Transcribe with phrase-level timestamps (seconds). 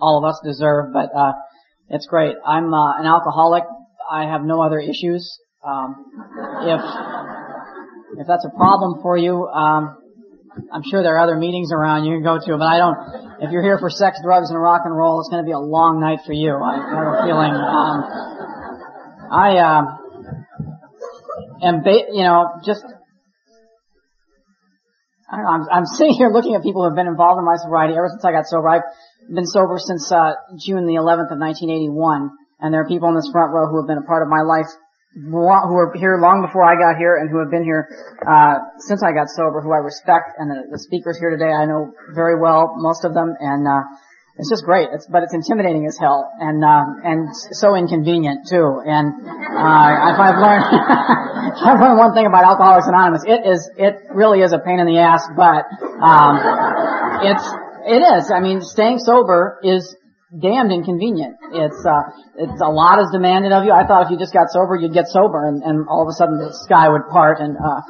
[0.00, 1.32] all of us deserve, but, uh,
[1.88, 2.36] it's great.
[2.46, 3.64] I'm, uh, an alcoholic.
[4.10, 5.38] I have no other issues.
[5.66, 6.04] Um,
[6.62, 6.80] if,
[8.20, 9.96] if that's a problem for you, um,
[10.72, 12.96] I'm sure there are other meetings around you can go to, but I don't,
[13.42, 16.00] if you're here for sex, drugs, and rock and roll, it's gonna be a long
[16.00, 16.54] night for you.
[16.54, 18.04] I have a feeling, um,
[19.30, 19.82] I, uh,
[21.62, 22.84] am, ba- you know, just,
[25.30, 27.44] I don't know, I'm, I'm sitting here looking at people who have been involved in
[27.44, 28.68] my sobriety ever since I got sober.
[28.68, 28.82] I've
[29.28, 33.28] been sober since, uh, June the 11th of 1981, and there are people in this
[33.32, 34.70] front row who have been a part of my life
[35.14, 37.90] who were here long before I got here and who have been here
[38.22, 41.66] uh, since I got sober, who I respect, and the, the, speakers here today I
[41.66, 43.82] know very well, most of them, and uh,
[44.38, 44.86] it's just great.
[44.94, 48.78] It's, but it's intimidating as hell, and uh, and so inconvenient too.
[48.86, 50.64] And uh, if I've learned,
[51.66, 54.86] I've learned one thing about Alcoholics Anonymous, it is it really is a pain in
[54.86, 55.66] the ass, but
[55.98, 56.38] um,
[57.26, 57.44] it's
[57.86, 58.30] it is.
[58.34, 59.96] I mean, staying sober is
[60.30, 61.34] damned inconvenient.
[61.52, 62.06] It's uh,
[62.38, 63.72] it's a lot is demanded of you.
[63.72, 66.14] I thought if you just got sober, you'd get sober, and, and all of a
[66.14, 67.82] sudden the sky would part and uh,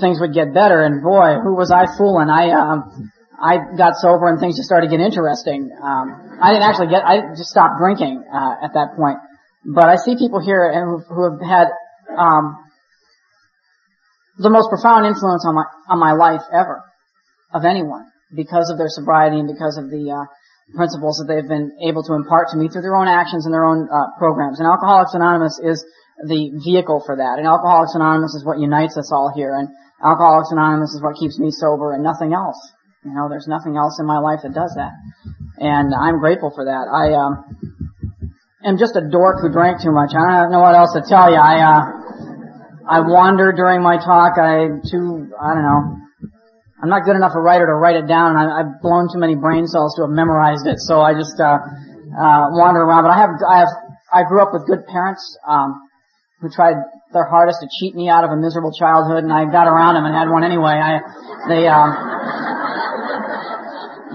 [0.00, 0.84] things would get better.
[0.84, 2.28] And boy, who was I fooling?
[2.28, 5.72] I um, I got sober and things just started getting interesting.
[5.72, 7.00] Um, I didn't actually get.
[7.04, 9.16] I just stopped drinking uh, at that point.
[9.64, 11.66] But I see people here who, who have had
[12.12, 12.60] um,
[14.38, 16.84] the most profound influence on my on my life ever
[17.54, 18.04] of anyone
[18.34, 20.26] because of their sobriety and because of the uh,
[20.74, 23.64] principles that they've been able to impart to me through their own actions and their
[23.64, 24.58] own uh, programs.
[24.58, 25.84] And Alcoholics Anonymous is
[26.26, 27.38] the vehicle for that.
[27.38, 29.54] And Alcoholics Anonymous is what unites us all here.
[29.54, 29.70] And
[30.02, 32.58] Alcoholics Anonymous is what keeps me sober and nothing else.
[33.06, 34.90] You know, there's nothing else in my life that does that.
[35.62, 36.90] And I'm grateful for that.
[36.90, 37.32] I um,
[38.66, 40.10] am just a dork who drank too much.
[40.18, 41.38] I don't know what else to tell you.
[41.38, 41.82] I uh,
[42.90, 44.34] I wander during my talk.
[44.38, 46.05] I too I don't know
[46.82, 49.18] I'm not good enough a writer to write it down, and I, have blown too
[49.18, 50.76] many brain cells to have memorized it.
[50.78, 53.04] So I just uh, uh, wander around.
[53.04, 53.72] But I have, I have,
[54.12, 55.88] I grew up with good parents um,
[56.40, 56.76] who tried
[57.14, 60.04] their hardest to cheat me out of a miserable childhood, and I got around them
[60.04, 60.76] and had one anyway.
[60.76, 61.00] I,
[61.48, 61.96] they, um,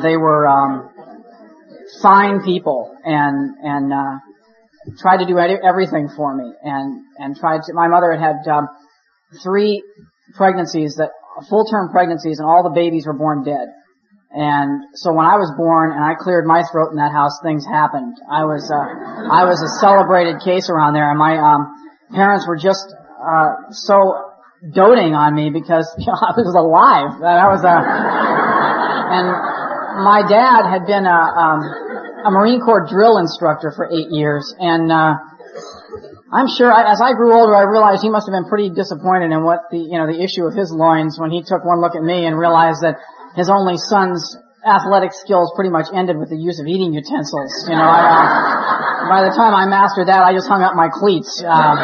[0.03, 0.91] they were um,
[2.01, 4.19] fine people, and and uh,
[4.99, 7.73] tried to do everything for me, and and tried to.
[7.73, 8.67] My mother had had um,
[9.43, 9.83] three
[10.35, 11.09] pregnancies that
[11.49, 13.69] full-term pregnancies and all the babies were born dead.
[14.31, 17.67] And so when I was born and I cleared my throat in that house, things
[17.67, 18.15] happened.
[18.31, 21.67] I was, uh, I was a celebrated case around there and my, um,
[22.15, 22.87] parents were just,
[23.19, 24.31] uh, so
[24.71, 27.19] doting on me because you know, I was alive.
[27.19, 29.27] That I was, uh, and
[29.99, 31.59] my dad had been a, um,
[32.23, 35.19] a Marine Corps drill instructor for eight years and, uh,
[36.31, 39.35] I'm sure I, as I grew older, I realized he must have been pretty disappointed
[39.35, 41.91] in what the, you know, the issue of his loins when he took one look
[41.93, 42.95] at me and realized that
[43.35, 47.51] his only son's athletic skills pretty much ended with the use of eating utensils.
[47.67, 50.87] You know, I, uh, by the time I mastered that, I just hung up my
[50.87, 51.43] cleats.
[51.43, 51.75] Uh,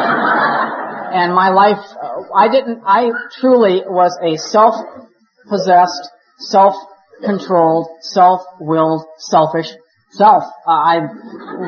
[1.12, 6.08] and my life, uh, I didn't, I truly was a self-possessed,
[6.38, 9.68] self-controlled, self-willed, selfish
[10.18, 10.44] self.
[10.66, 10.96] Uh, I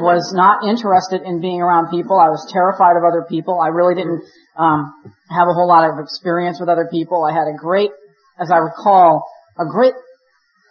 [0.02, 2.18] was not interested in being around people.
[2.18, 3.60] I was terrified of other people.
[3.60, 4.22] I really didn't
[4.58, 4.92] um,
[5.30, 7.24] have a whole lot of experience with other people.
[7.24, 7.90] I had a great,
[8.38, 9.94] as I recall, a great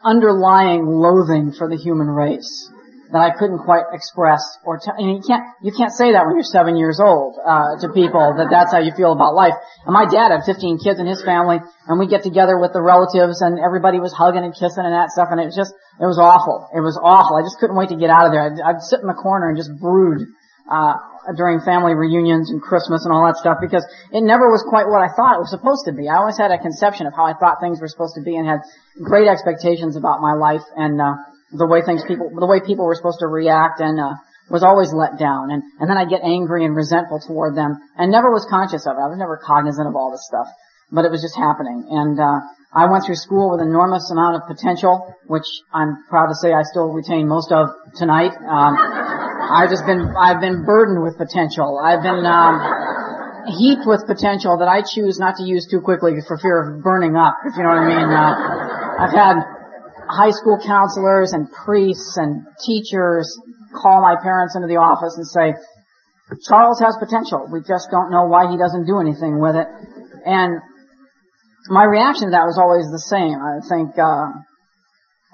[0.04, 2.70] underlying loathing for the human race
[3.12, 4.94] that I couldn't quite express or tell.
[4.94, 8.38] And you can't you can't say that when you're seven years old uh, to people
[8.38, 9.58] that that's how you feel about life.
[9.86, 11.58] And my dad had 15 kids in his family,
[11.90, 15.10] and we get together with the relatives, and everybody was hugging and kissing and that
[15.10, 16.70] stuff, and it was just it was awful.
[16.70, 17.34] It was awful.
[17.38, 18.46] I just couldn't wait to get out of there.
[18.46, 20.30] I'd, I'd sit in the corner and just brood.
[20.70, 20.94] Uh,
[21.36, 25.02] during family reunions and Christmas and all that stuff because it never was quite what
[25.02, 26.10] I thought it was supposed to be.
[26.10, 28.48] I always had a conception of how I thought things were supposed to be and
[28.48, 28.62] had
[29.02, 31.14] great expectations about my life and uh,
[31.52, 34.14] the way things people, the way people were supposed to react and, uh,
[34.50, 35.52] was always let down.
[35.52, 38.98] And, and then I'd get angry and resentful toward them and never was conscious of
[38.98, 39.02] it.
[39.02, 40.48] I was never cognizant of all this stuff,
[40.92, 41.86] but it was just happening.
[41.90, 42.40] And, uh,
[42.70, 46.62] I went through school with enormous amount of potential, which I'm proud to say I
[46.62, 48.30] still retain most of tonight.
[48.38, 51.82] Um, I've just been, I've been burdened with potential.
[51.82, 52.62] I've been, um,
[53.50, 57.16] heaped with potential that I choose not to use too quickly for fear of burning
[57.16, 58.10] up, if you know what I mean.
[58.14, 58.34] Uh,
[59.02, 59.36] I've had
[60.10, 63.30] high school counselors and priests and teachers
[63.78, 65.54] call my parents into the office and say,
[66.50, 67.46] Charles has potential.
[67.54, 69.70] We just don't know why he doesn't do anything with it.
[70.26, 70.62] And
[71.70, 73.38] my reaction to that was always the same.
[73.38, 74.34] I think, uh,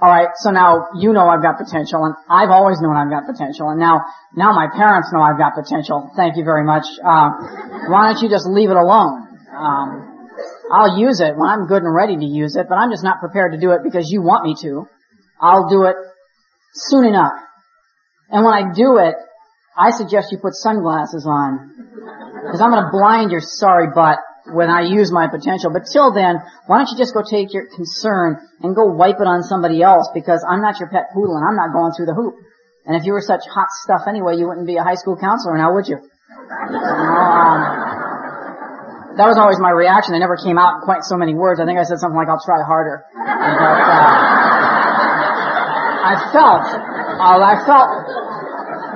[0.04, 3.24] all right, so now you know I've got potential, and I've always known I've got
[3.31, 4.04] potential, and now
[4.36, 6.12] now my parents know I've got potential.
[6.19, 6.83] Thank you very much.
[7.00, 7.31] Uh,
[7.88, 9.24] why don't you just leave it alone?
[9.56, 10.15] Um,
[10.72, 13.20] I'll use it when I'm good and ready to use it, but I'm just not
[13.20, 14.88] prepared to do it because you want me to.
[15.40, 15.96] I'll do it
[16.74, 17.34] soon enough.
[18.30, 19.16] And when I do it,
[19.78, 21.72] I suggest you put sunglasses on.
[22.44, 24.20] Because I'm gonna blind your sorry butt
[24.54, 25.72] when I use my potential.
[25.72, 29.28] But till then, why don't you just go take your concern and go wipe it
[29.28, 32.14] on somebody else because I'm not your pet poodle and I'm not going through the
[32.14, 32.36] hoop.
[32.86, 35.58] And if you were such hot stuff anyway, you wouldn't be a high school counselor
[35.58, 35.98] now, would you?
[36.76, 37.95] um,
[39.16, 40.12] that was always my reaction.
[40.12, 41.60] They never came out in quite so many words.
[41.60, 43.08] I think I said something like, I'll try harder.
[43.16, 44.36] But, uh,
[46.06, 47.90] I felt, uh, I felt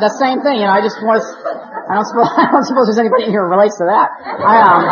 [0.04, 0.60] the same thing.
[0.60, 3.52] You know, I just was, I don't suppose, I don't suppose there's anybody here who
[3.52, 4.08] relates to that.
[4.24, 4.84] I, um,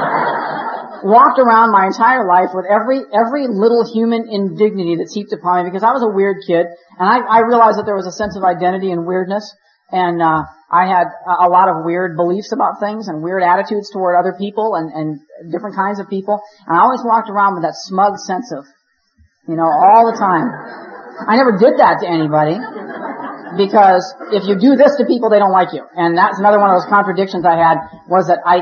[1.04, 5.70] walked around my entire life with every, every little human indignity that's heaped upon me
[5.70, 6.66] because I was a weird kid
[6.98, 9.46] and I, I realized that there was a sense of identity and weirdness
[9.92, 14.20] and, uh, I had a lot of weird beliefs about things and weird attitudes toward
[14.20, 15.08] other people and, and
[15.50, 16.44] different kinds of people.
[16.68, 18.68] And I always walked around with that smug sense of,
[19.48, 20.52] you know, all the time.
[21.24, 22.60] I never did that to anybody
[23.56, 24.04] because
[24.36, 25.88] if you do this to people, they don't like you.
[25.96, 27.80] And that's another one of those contradictions I had
[28.12, 28.60] was that I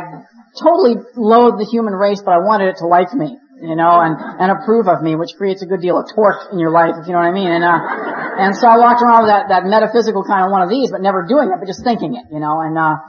[0.62, 4.20] totally loathed the human race, but I wanted it to like me, you know, and,
[4.20, 7.08] and approve of me, which creates a good deal of torque in your life, if
[7.08, 7.48] you know what I mean.
[7.48, 10.70] And, uh, and so I walked around with that, that metaphysical kind of one of
[10.70, 13.00] these, but never doing it, but just thinking it, you know, and, uh,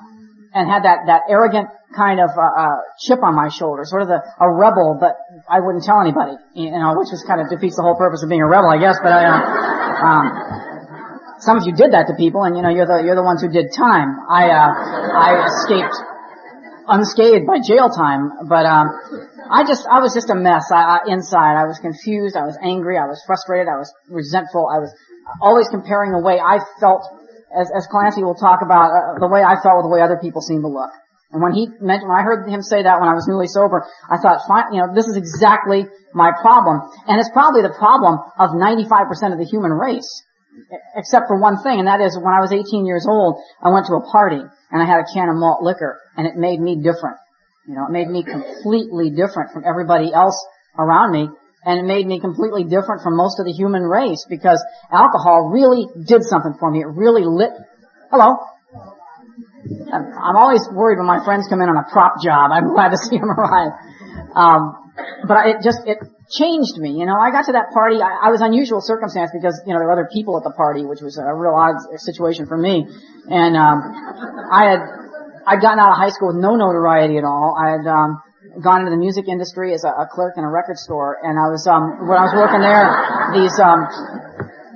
[0.54, 4.08] and had that, that arrogant kind of, uh, uh, chip on my shoulder, sort of
[4.08, 5.18] the, a rebel, but
[5.50, 8.30] I wouldn't tell anybody, you know, which was kind of defeats the whole purpose of
[8.30, 9.40] being a rebel, I guess, but I, uh,
[10.06, 10.26] um,
[11.38, 13.42] some of you did that to people, and you know you're the you're the ones
[13.42, 14.16] who did time.
[14.24, 15.96] I uh, I escaped
[16.88, 18.88] unscathed by jail time, but um,
[19.50, 20.70] I just I was just a mess.
[20.72, 22.36] I, I, inside, I was confused.
[22.36, 22.98] I was angry.
[22.98, 23.68] I was frustrated.
[23.68, 24.66] I was resentful.
[24.70, 24.94] I was
[25.42, 27.06] always comparing the way I felt,
[27.54, 30.18] as as Clancy will talk about, uh, the way I felt with the way other
[30.18, 30.90] people seemed to look.
[31.32, 33.82] And when he mentioned, when I heard him say that when I was newly sober,
[34.06, 38.22] I thought, fine, you know, this is exactly my problem, and it's probably the problem
[38.38, 40.22] of 95% of the human race
[40.94, 43.86] except for one thing, and that is when I was 18 years old, I went
[43.86, 46.76] to a party and I had a can of malt liquor, and it made me
[46.76, 47.16] different.
[47.66, 50.38] You know, it made me completely different from everybody else
[50.78, 51.28] around me,
[51.64, 55.86] and it made me completely different from most of the human race because alcohol really
[56.06, 56.80] did something for me.
[56.80, 57.50] It really lit.
[58.10, 58.38] Hello.
[59.92, 62.50] I'm always worried when my friends come in on a prop job.
[62.52, 63.72] I'm glad to see them arrive.
[64.34, 64.85] Um,
[65.28, 65.98] but it just it
[66.32, 66.96] changed me.
[66.96, 68.00] You know, I got to that party.
[68.00, 70.84] I, I was unusual circumstance because you know there were other people at the party,
[70.84, 72.86] which was a real odd situation for me.
[73.28, 73.78] And um,
[74.50, 74.80] I had
[75.46, 77.54] I'd gotten out of high school with no notoriety at all.
[77.54, 78.22] I had um,
[78.62, 81.46] gone into the music industry as a, a clerk in a record store, and I
[81.52, 82.88] was um, when I was working there,
[83.36, 83.86] these um,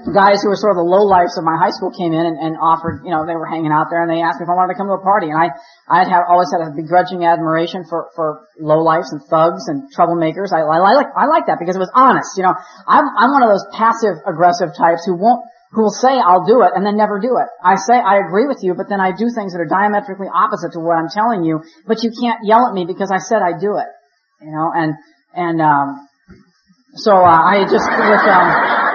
[0.09, 2.41] guys who were sort of the low lifes of my high school came in and,
[2.41, 4.57] and offered, you know, they were hanging out there and they asked me if I
[4.57, 5.29] wanted to come to a party.
[5.29, 5.53] And I,
[5.85, 10.57] I had always had a begrudging admiration for, for low lifes and thugs and troublemakers.
[10.57, 12.33] I, I, I like, I like that because it was honest.
[12.41, 12.57] You know,
[12.89, 15.45] I'm, I'm one of those passive aggressive types who won't,
[15.77, 17.49] who will say I'll do it and then never do it.
[17.61, 20.73] I say I agree with you, but then I do things that are diametrically opposite
[20.75, 23.53] to what I'm telling you, but you can't yell at me because I said I
[23.53, 23.91] do it.
[24.41, 24.97] You know, and,
[25.37, 26.09] and, um,
[26.97, 28.90] so, uh, I just, with, um,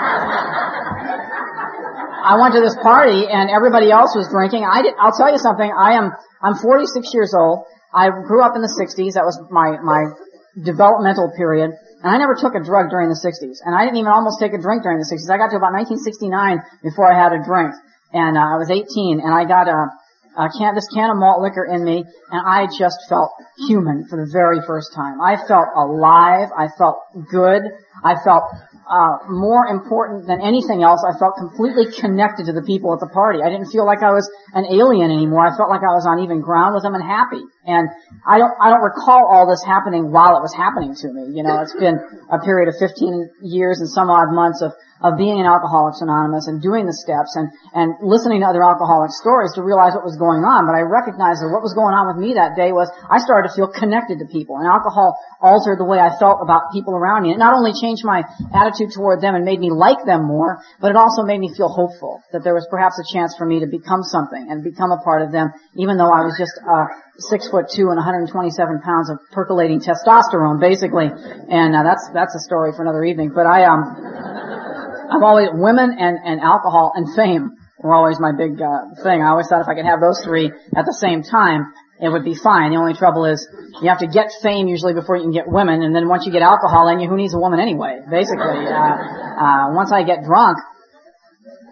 [2.25, 4.65] I went to this party and everybody else was drinking.
[4.65, 5.69] I did, I'll tell you something.
[5.69, 6.09] I am,
[6.41, 7.69] I'm 46 years old.
[7.93, 9.13] I grew up in the 60s.
[9.13, 10.09] That was my, my
[10.57, 11.69] developmental period.
[12.01, 13.61] And I never took a drug during the 60s.
[13.61, 15.29] And I didn't even almost take a drink during the 60s.
[15.29, 17.77] I got to about 1969 before I had a drink.
[18.09, 19.93] And uh, I was 18 and I got a,
[20.37, 23.31] a can, this can of malt liquor in me and I just felt
[23.67, 25.21] human for the very first time.
[25.21, 26.49] I felt alive.
[26.55, 26.99] I felt
[27.31, 27.63] good.
[28.03, 28.43] I felt
[28.85, 33.09] uh, more important than anything else, I felt completely connected to the people at the
[33.09, 33.41] party.
[33.41, 35.41] I didn't feel like I was an alien anymore.
[35.41, 37.41] I felt like I was on even ground with them and happy.
[37.65, 37.89] And
[38.21, 41.33] I don't, I don't recall all this happening while it was happening to me.
[41.33, 41.97] You know, it's been
[42.29, 44.69] a period of 15 years and some odd months of
[45.05, 49.13] of being in Alcoholics Anonymous and doing the steps and, and listening to other alcoholic
[49.13, 50.65] stories to realize what was going on.
[50.65, 53.47] But I recognized that what was going on with me that day was I started
[53.49, 54.57] to feel connected to people.
[54.57, 57.37] And alcohol altered the way I felt about people around me.
[57.37, 60.89] It not only changed my attitude toward them and made me like them more, but
[60.89, 63.69] it also made me feel hopeful that there was perhaps a chance for me to
[63.69, 66.89] become something and become a part of them, even though I was just uh,
[67.21, 68.33] six foot two and 127
[68.81, 71.13] pounds of percolating testosterone, basically.
[71.13, 73.29] And uh, that's that's a story for another evening.
[73.29, 74.64] But I um.
[75.11, 79.21] I've always women and and alcohol and fame were always my big uh, thing.
[79.21, 82.25] I always thought if I could have those three at the same time, it would
[82.25, 82.71] be fine.
[82.71, 83.45] The only trouble is
[83.81, 86.31] you have to get fame usually before you can get women, and then once you
[86.31, 87.99] get alcohol in you, who needs a woman anyway?
[88.09, 88.95] Basically, uh,
[89.37, 90.57] uh, once I get drunk,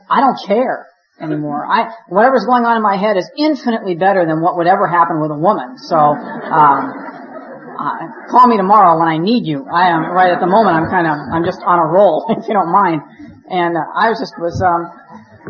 [0.10, 0.88] I don't care
[1.20, 1.66] anymore.
[1.66, 5.22] I whatever's going on in my head is infinitely better than what would ever happen
[5.22, 5.78] with a woman.
[5.78, 5.98] So.
[5.98, 7.03] Um,
[7.74, 9.66] uh, call me tomorrow when I need you.
[9.66, 10.78] I am right at the moment.
[10.78, 13.02] I'm kind of I'm just on a roll, if you don't mind.
[13.50, 14.88] And uh, I was just was um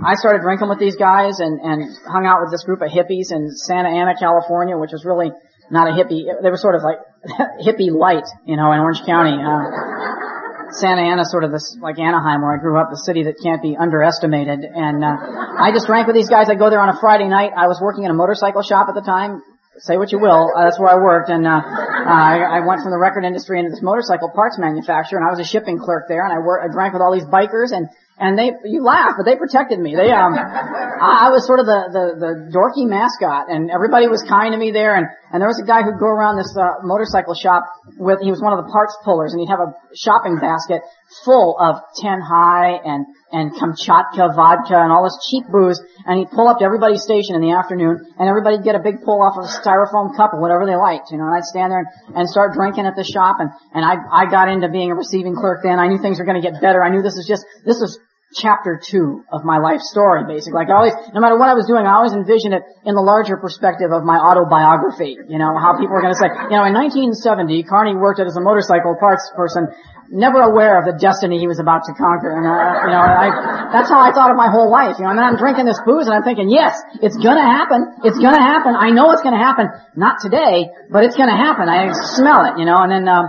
[0.02, 3.30] I started drinking with these guys and, and hung out with this group of hippies
[3.30, 5.30] in Santa Ana, California, which was really
[5.70, 6.26] not a hippie.
[6.26, 6.98] They were sort of like
[7.62, 9.38] hippie light, you know, in Orange County.
[9.38, 13.38] Uh, Santa Ana, sort of this, like Anaheim where I grew up, the city that
[13.38, 14.66] can't be underestimated.
[14.66, 15.14] And, uh,
[15.62, 16.50] I just drank with these guys.
[16.50, 17.52] I'd go there on a Friday night.
[17.56, 19.44] I was working in a motorcycle shop at the time.
[19.80, 22.92] Say what you will, uh, that's where I worked, and uh, I, I went from
[22.92, 26.24] the record industry into this motorcycle parts manufacturer, and I was a shipping clerk there,
[26.24, 27.90] and I worked, I drank with all these bikers, and
[28.20, 29.96] and they, you laugh, but they protected me.
[29.98, 34.22] They, um, I, I was sort of the, the, the dorky mascot and everybody was
[34.22, 36.86] kind to me there and, and there was a guy who'd go around this, uh,
[36.86, 37.66] motorcycle shop
[37.98, 40.86] with, he was one of the parts pullers and he'd have a shopping basket
[41.24, 46.32] full of Ten High and, and Kamchatka vodka and all this cheap booze and he'd
[46.32, 49.38] pull up to everybody's station in the afternoon and everybody'd get a big pull off
[49.38, 52.18] of a styrofoam cup or whatever they liked, you know, and I'd stand there and,
[52.18, 55.36] and start drinking at the shop and, and I, I got into being a receiving
[55.36, 55.80] clerk then.
[55.80, 56.84] I knew things were going to get better.
[56.84, 58.00] I knew this was just, this was
[58.34, 60.58] chapter two of my life story, basically.
[60.58, 63.06] Like I always, no matter what I was doing, I always envisioned it in the
[63.06, 65.16] larger perspective of my autobiography.
[65.16, 68.34] You know, how people are going to say, you know, in 1970, Carney worked as
[68.36, 69.70] a motorcycle parts person,
[70.10, 72.34] never aware of the destiny he was about to conquer.
[72.34, 73.28] And, uh, you know, I,
[73.74, 74.98] that's how I thought of my whole life.
[74.98, 78.06] You know, and then I'm drinking this booze and I'm thinking, yes, it's gonna happen.
[78.06, 78.74] It's gonna happen.
[78.74, 79.70] I know it's gonna happen.
[79.96, 81.70] Not today, but it's gonna happen.
[81.70, 83.26] I smell it, you know, and then, um,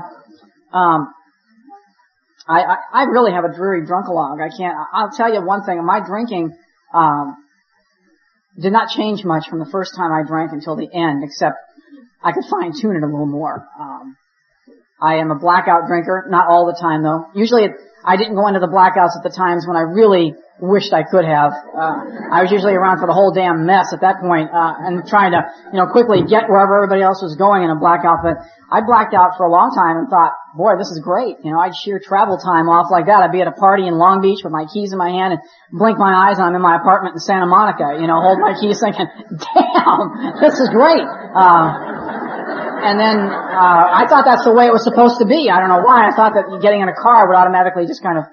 [0.75, 1.01] um,
[2.47, 4.41] I, I, I really have a dreary drunkalog.
[4.41, 6.57] I can't, I'll tell you one thing, my drinking,
[6.93, 7.37] um,
[8.61, 11.57] did not change much from the first time I drank until the end, except
[12.23, 13.67] I could fine tune it a little more.
[13.79, 14.17] Um,
[15.01, 17.27] I am a blackout drinker, not all the time though.
[17.35, 17.73] Usually it,
[18.05, 21.25] I didn't go into the blackouts at the times when I really wished I could
[21.25, 21.51] have.
[21.51, 25.03] Uh, I was usually around for the whole damn mess at that point, uh, and
[25.03, 25.43] trying to,
[25.73, 28.23] you know, quickly get wherever everybody else was going in a blackout.
[28.23, 28.39] But
[28.71, 31.43] I blacked out for a long time and thought, boy, this is great.
[31.43, 33.25] You know, I'd sheer travel time off like that.
[33.25, 35.43] I'd be at a party in Long Beach with my keys in my hand and
[35.75, 38.55] blink my eyes and I'm in my apartment in Santa Monica, you know, hold my
[38.55, 41.03] keys thinking, damn, this is great.
[41.35, 42.24] Uh,
[42.85, 45.49] and then, uh, I thought that's the way it was supposed to be.
[45.49, 46.07] I don't know why.
[46.09, 48.25] I thought that getting in a car would automatically just kind of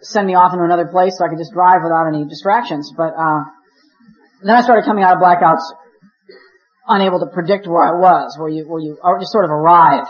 [0.00, 2.92] send me off into another place so I could just drive without any distractions.
[2.96, 3.44] But, uh,
[4.42, 5.60] then I started coming out of blackouts
[6.88, 10.08] unable to predict where I was, where you, where you just sort of arrive.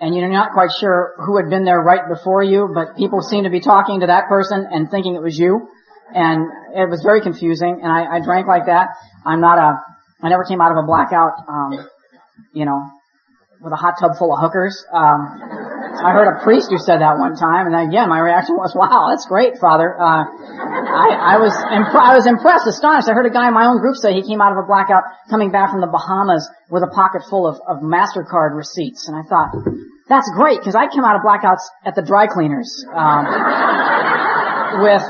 [0.00, 3.44] And you're not quite sure who had been there right before you, but people seem
[3.44, 5.68] to be talking to that person and thinking it was you.
[6.14, 8.88] And it was very confusing, and I, I drank like that.
[9.26, 9.76] I'm not a,
[10.22, 11.86] I never came out of a blackout, um,
[12.52, 12.80] you know,
[13.60, 14.74] with a hot tub full of hookers.
[14.92, 15.58] Um,
[15.98, 19.10] I heard a priest who said that one time, and again, my reaction was, "Wow,
[19.10, 23.10] that's great, Father." Uh, I, I was imp- I was impressed, astonished.
[23.10, 25.02] I heard a guy in my own group say he came out of a blackout
[25.28, 29.26] coming back from the Bahamas with a pocket full of, of Mastercard receipts, and I
[29.26, 29.50] thought,
[30.06, 33.26] "That's great," because I came out of blackouts at the dry cleaners um,
[34.86, 35.02] with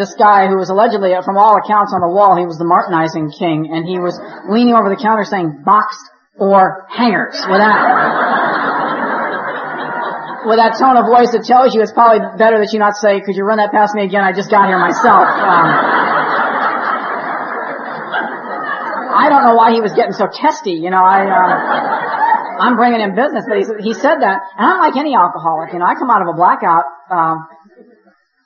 [0.00, 3.30] this guy who was allegedly, from all accounts on the wall, he was the Martinizing
[3.36, 4.16] king, and he was
[4.48, 6.00] leaning over the counter saying, "Boxed
[6.36, 8.54] or hangers," with that
[10.44, 13.20] with that tone of voice that tells you it's probably better that you not say,
[13.24, 14.20] could you run that past me again?
[14.20, 15.24] I just got here myself.
[15.24, 15.66] Um,
[19.14, 23.00] I don't know why he was getting so testy, you know, I, uh, I'm bringing
[23.00, 25.94] in business, but he, he said that, and I'm like any alcoholic, you know, I
[25.94, 27.48] come out of a blackout, um,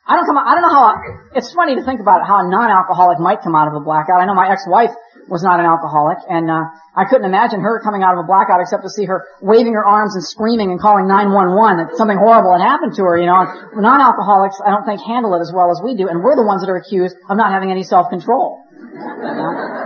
[0.07, 0.95] I don't come out, I don't know how,
[1.35, 4.21] it's funny to think about it, how a non-alcoholic might come out of a blackout.
[4.21, 4.93] I know my ex-wife
[5.29, 6.65] was not an alcoholic, and uh,
[6.97, 9.85] I couldn't imagine her coming out of a blackout except to see her waving her
[9.85, 13.21] arms and screaming and calling 911 that something horrible had happened to her.
[13.21, 13.45] You know,
[13.77, 16.65] non-alcoholics I don't think handle it as well as we do, and we're the ones
[16.65, 18.65] that are accused of not having any self-control.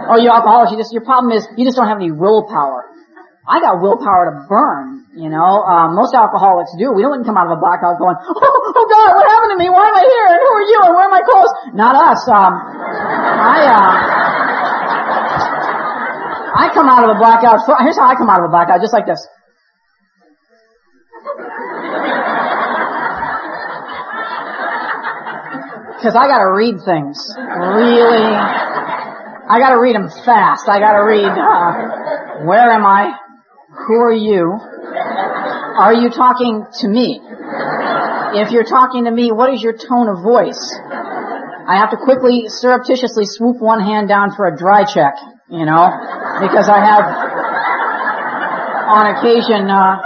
[0.08, 2.92] Oh, you alcoholics, you just your problem is you just don't have any willpower.
[3.42, 5.66] I got willpower to burn, you know.
[5.66, 6.94] Um, most alcoholics do.
[6.94, 9.66] We don't come out of a blackout going, oh, oh God, what happened to me?
[9.66, 10.26] Why am I here?
[10.30, 10.78] And who are you?
[10.86, 11.52] And where are my clothes?
[11.74, 12.22] Not us.
[12.30, 14.22] Um, I, uh,
[16.54, 17.60] I come out of a blackout.
[17.80, 19.26] Here's how I come out of a blackout, just like this.
[25.96, 27.16] Because I gotta read things.
[27.38, 28.26] Really.
[29.48, 30.68] I gotta read them fast.
[30.68, 33.14] I gotta read, uh, where am I?
[33.86, 34.58] Who are you?
[35.78, 37.20] Are you talking to me?
[38.34, 40.74] If you're talking to me, what is your tone of voice?
[41.68, 45.14] I have to quickly, surreptitiously swoop one hand down for a dry check,
[45.52, 45.84] you know,
[46.40, 47.04] because I have,
[48.88, 50.00] on occasion, uh,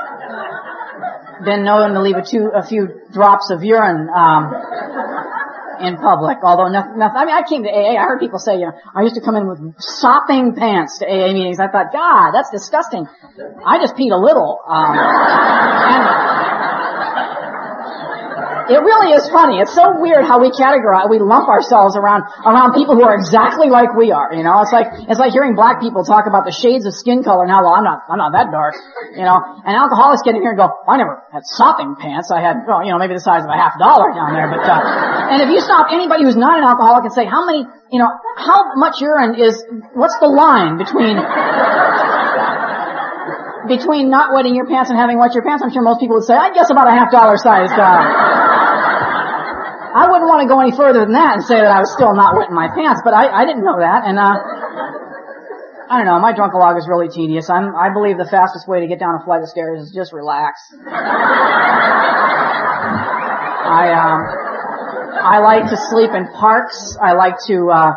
[1.45, 4.51] been known to leave a, two, a few drops of urine um,
[5.79, 6.39] in public.
[6.43, 7.95] Although nothing, nothing, I mean, I came to AA.
[7.95, 11.07] I heard people say, you know, I used to come in with sopping pants to
[11.07, 11.61] AA meetings.
[11.61, 13.07] I thought, God, that's disgusting.
[13.65, 14.59] I just peed a little.
[14.67, 16.03] Um, and
[18.67, 19.63] It really is funny.
[19.63, 23.71] It's so weird how we categorize, we lump ourselves around, around people who are exactly
[23.71, 24.59] like we are, you know?
[24.63, 27.53] It's like, it's like hearing black people talk about the shades of skin color and
[27.53, 28.75] how, well, I'm not, I'm not that dark,
[29.15, 29.39] you know?
[29.39, 32.35] And alcoholics get in here and go, I never had sopping pants.
[32.35, 34.67] I had, well, you know, maybe the size of a half dollar down there, but,
[34.67, 37.63] uh, and if you stop anybody who's not an alcoholic and say, how many,
[37.95, 39.63] you know, how much urine is,
[39.95, 41.15] what's the line between,
[43.69, 46.25] between not wetting your pants and having wet your pants, I'm sure most people would
[46.25, 48.03] say, I guess about a half dollar sized guy.
[49.97, 52.13] I wouldn't want to go any further than that and say that I was still
[52.13, 54.37] not wetting my pants, but I, I didn't know that, and uh,
[55.89, 56.21] I don't know.
[56.21, 57.49] My drunkalog is really tedious.
[57.49, 60.13] I'm, I believe the fastest way to get down a flight of stairs is just
[60.13, 60.61] relax.
[63.67, 64.21] I, um,
[65.23, 66.99] I like to sleep in parks.
[67.01, 67.93] I like to, uh,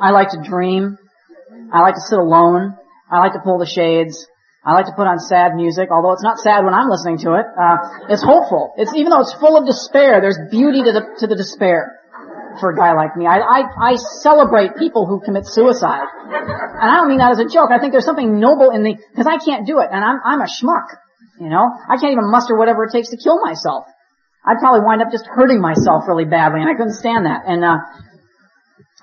[0.00, 0.98] I like to dream.
[1.72, 2.76] I like to sit alone.
[3.10, 4.26] I like to pull the shades.
[4.66, 7.38] I like to put on sad music, although it's not sad when I'm listening to
[7.38, 7.46] it.
[7.54, 8.74] Uh, it's hopeful.
[8.76, 12.02] It's even though it's full of despair, there's beauty to the to the despair
[12.58, 13.30] for a guy like me.
[13.30, 13.96] I, I I
[14.26, 17.70] celebrate people who commit suicide, and I don't mean that as a joke.
[17.70, 20.40] I think there's something noble in the because I can't do it, and I'm I'm
[20.42, 20.98] a schmuck.
[21.38, 23.86] You know, I can't even muster whatever it takes to kill myself.
[24.42, 27.42] I'd probably wind up just hurting myself really badly, and I couldn't stand that.
[27.46, 27.78] And uh,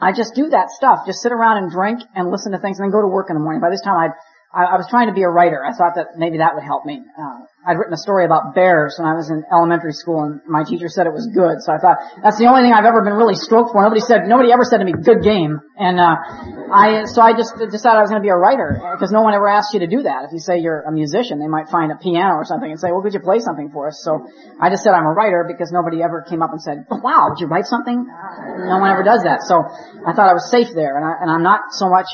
[0.01, 1.05] I just do that stuff.
[1.05, 3.35] Just sit around and drink and listen to things, and then go to work in
[3.35, 3.61] the morning.
[3.61, 4.15] By this time, I'd
[4.53, 5.65] I, I was trying to be a writer.
[5.65, 7.01] I thought that maybe that would help me.
[7.01, 10.61] Uh, I'd written a story about bears when I was in elementary school, and my
[10.61, 11.57] teacher said it was good.
[11.65, 13.81] So I thought that's the only thing I've ever been really stroked for.
[13.81, 16.21] Nobody said, nobody ever said to me, "Good game." And uh,
[16.69, 19.33] I, so I just decided I was going to be a writer because no one
[19.33, 20.29] ever asks you to do that.
[20.29, 22.93] If you say you're a musician, they might find a piano or something and say,
[22.93, 24.21] "Well, could you play something for us?" So
[24.61, 27.41] I just said I'm a writer because nobody ever came up and said, "Wow, would
[27.41, 29.41] you write something?" No one ever does that.
[29.49, 29.65] So
[30.05, 32.13] I thought I was safe there, and, I, and I'm not so much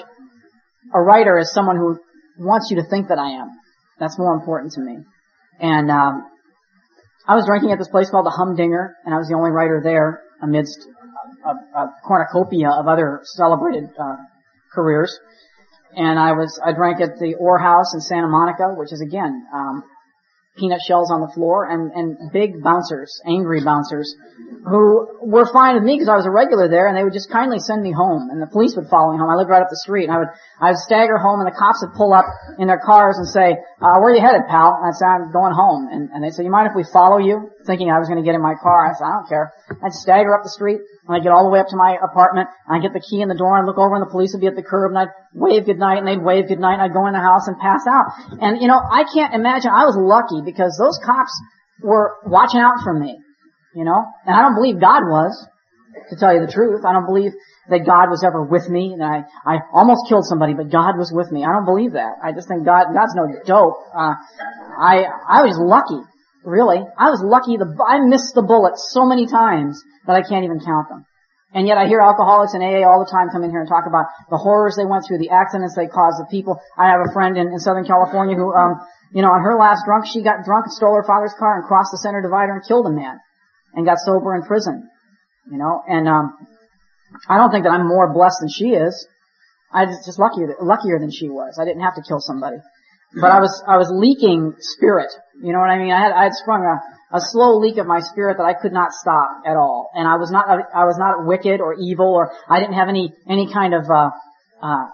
[0.94, 2.00] a writer as someone who
[2.40, 3.50] wants you to think that I am.
[4.00, 5.00] That's more important to me.
[5.60, 6.24] And um,
[7.28, 9.82] I was drinking at this place called the Humdinger, and I was the only writer
[9.84, 10.80] there amidst
[11.46, 14.16] a, a cornucopia of other celebrated uh,
[14.74, 15.18] careers.
[15.96, 19.46] And I was I drank at the Oar House in Santa Monica, which is again
[19.54, 19.84] um,
[20.60, 24.16] peanut shells on the floor and and big bouncers, angry bouncers,
[24.68, 27.32] who were fine with me because I was a regular there, and they would just
[27.32, 29.30] kindly send me home, and the police would follow me home.
[29.30, 31.56] I lived right up the street, and I would I would stagger home, and the
[31.56, 32.26] cops would pull up
[32.60, 35.32] in their cars and say, uh, "Where are you headed, pal?" And I'd say, "I'm
[35.32, 38.10] going home," and and they'd say, "You mind if we follow you?" Thinking I was
[38.10, 38.90] going to get in my car.
[38.90, 39.54] I said, "I don't care."
[39.86, 42.50] I'd stagger up the street, and I'd get all the way up to my apartment,
[42.66, 44.42] and I'd get the key in the door, and look over, and the police would
[44.42, 47.06] be at the curb, and I'd wave goodnight, and they'd wave goodnight, and I'd go
[47.06, 48.10] in the house and pass out.
[48.42, 49.70] And you know, I can't imagine.
[49.70, 51.32] I was lucky because those cops
[51.86, 53.22] were watching out for me.
[53.78, 54.02] You know?
[54.26, 55.30] And I don't believe God was,
[56.10, 56.82] to tell you the truth.
[56.86, 57.32] I don't believe
[57.70, 61.12] that God was ever with me and I, I almost killed somebody, but God was
[61.14, 61.46] with me.
[61.46, 62.18] I don't believe that.
[62.24, 63.78] I just think God, God's no dope.
[63.94, 64.18] Uh,
[64.78, 66.02] I, I was lucky.
[66.50, 66.82] Really.
[66.82, 67.62] I was lucky.
[67.62, 69.78] The, I missed the bullet so many times
[70.10, 71.06] that I can't even count them.
[71.54, 73.86] And yet I hear alcoholics in AA all the time come in here and talk
[73.86, 76.58] about the horrors they went through, the accidents they caused, the people.
[76.78, 78.82] I have a friend in, in Southern California who, um,
[79.14, 81.66] you know, on her last drunk, she got drunk and stole her father's car and
[81.66, 83.18] crossed the center divider and killed a man
[83.74, 84.90] and got sober in prison.
[85.50, 86.34] You know, and um,
[87.30, 88.94] I don't think that I'm more blessed than she is.
[89.74, 91.58] I was just luckier, luckier than she was.
[91.62, 92.58] I didn't have to kill somebody,
[93.16, 95.10] but I was I was leaking spirit.
[95.42, 95.92] You know what I mean?
[95.92, 98.72] I had I had sprung a a slow leak of my spirit that I could
[98.72, 102.32] not stop at all, and I was not I was not wicked or evil or
[102.48, 104.12] I didn't have any any kind of uh,
[104.62, 104.86] uh,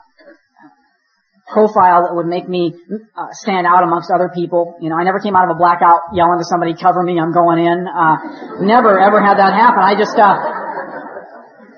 [1.51, 2.73] profile that would make me
[3.15, 4.77] uh, stand out amongst other people.
[4.79, 7.33] You know, I never came out of a blackout yelling to somebody, "Cover me, I'm
[7.33, 9.83] going in." Uh, never ever had that happen.
[9.83, 10.64] I just, uh,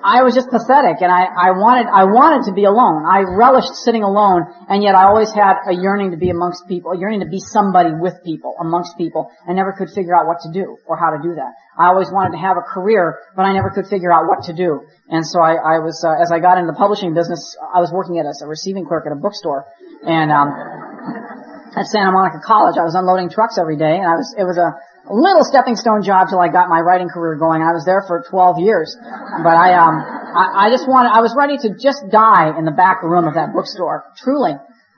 [0.08, 3.04] I was just pathetic, and I, I wanted, I wanted to be alone.
[3.04, 6.96] I relished sitting alone, and yet I always had a yearning to be amongst people,
[6.96, 10.40] a yearning to be somebody with people, amongst people, and never could figure out what
[10.48, 11.52] to do or how to do that.
[11.76, 14.56] I always wanted to have a career, but I never could figure out what to
[14.56, 14.88] do.
[15.12, 17.92] And so I, I was, uh, as I got into the publishing business, I was
[17.92, 19.68] working as a receiving clerk at a bookstore,
[20.08, 20.56] and um,
[21.76, 24.56] at Santa Monica College, I was unloading trucks every day, and I was, it was
[24.56, 24.72] a
[25.10, 27.62] little stepping stone job till I got my writing career going.
[27.62, 31.36] I was there for 12 years, but I, um, I, I just wanted, I was
[31.38, 34.04] ready to just die in the back room of that bookstore.
[34.18, 34.54] Truly.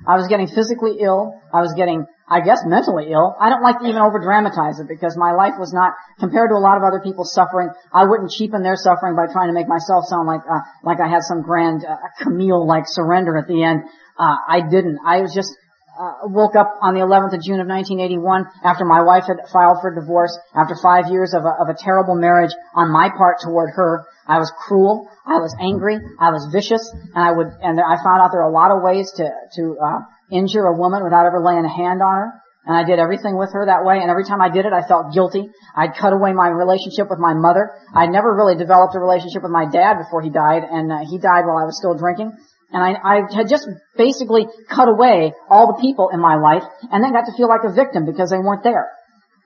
[0.08, 1.36] I was getting physically ill.
[1.54, 3.36] I was getting I guess mentally ill.
[3.42, 6.56] I don't like to even over dramatize it because my life was not compared to
[6.56, 7.70] a lot of other people's suffering.
[7.92, 11.10] I wouldn't cheapen their suffering by trying to make myself sound like uh, like I
[11.10, 13.82] had some grand uh, Camille like surrender at the end.
[14.14, 15.00] Uh, I didn't.
[15.04, 15.58] I was just
[16.00, 19.84] uh, woke up on the 11th of June of 1981 after my wife had filed
[19.84, 23.76] for divorce after five years of a, of a terrible marriage on my part toward
[23.76, 24.08] her.
[24.24, 25.12] I was cruel.
[25.28, 26.00] I was angry.
[26.20, 28.80] I was vicious, and I would and I found out there are a lot of
[28.80, 30.00] ways to to uh,
[30.32, 32.30] injure a woman without ever laying a hand on her.
[32.64, 34.88] And I did everything with her that way, and every time I did it, I
[34.88, 35.50] felt guilty.
[35.76, 37.72] I'd cut away my relationship with my mother.
[37.96, 41.18] I'd never really developed a relationship with my dad before he died, and uh, he
[41.18, 42.38] died while I was still drinking.
[42.72, 47.04] And I, I had just basically cut away all the people in my life, and
[47.04, 48.90] then got to feel like a victim because they weren't there.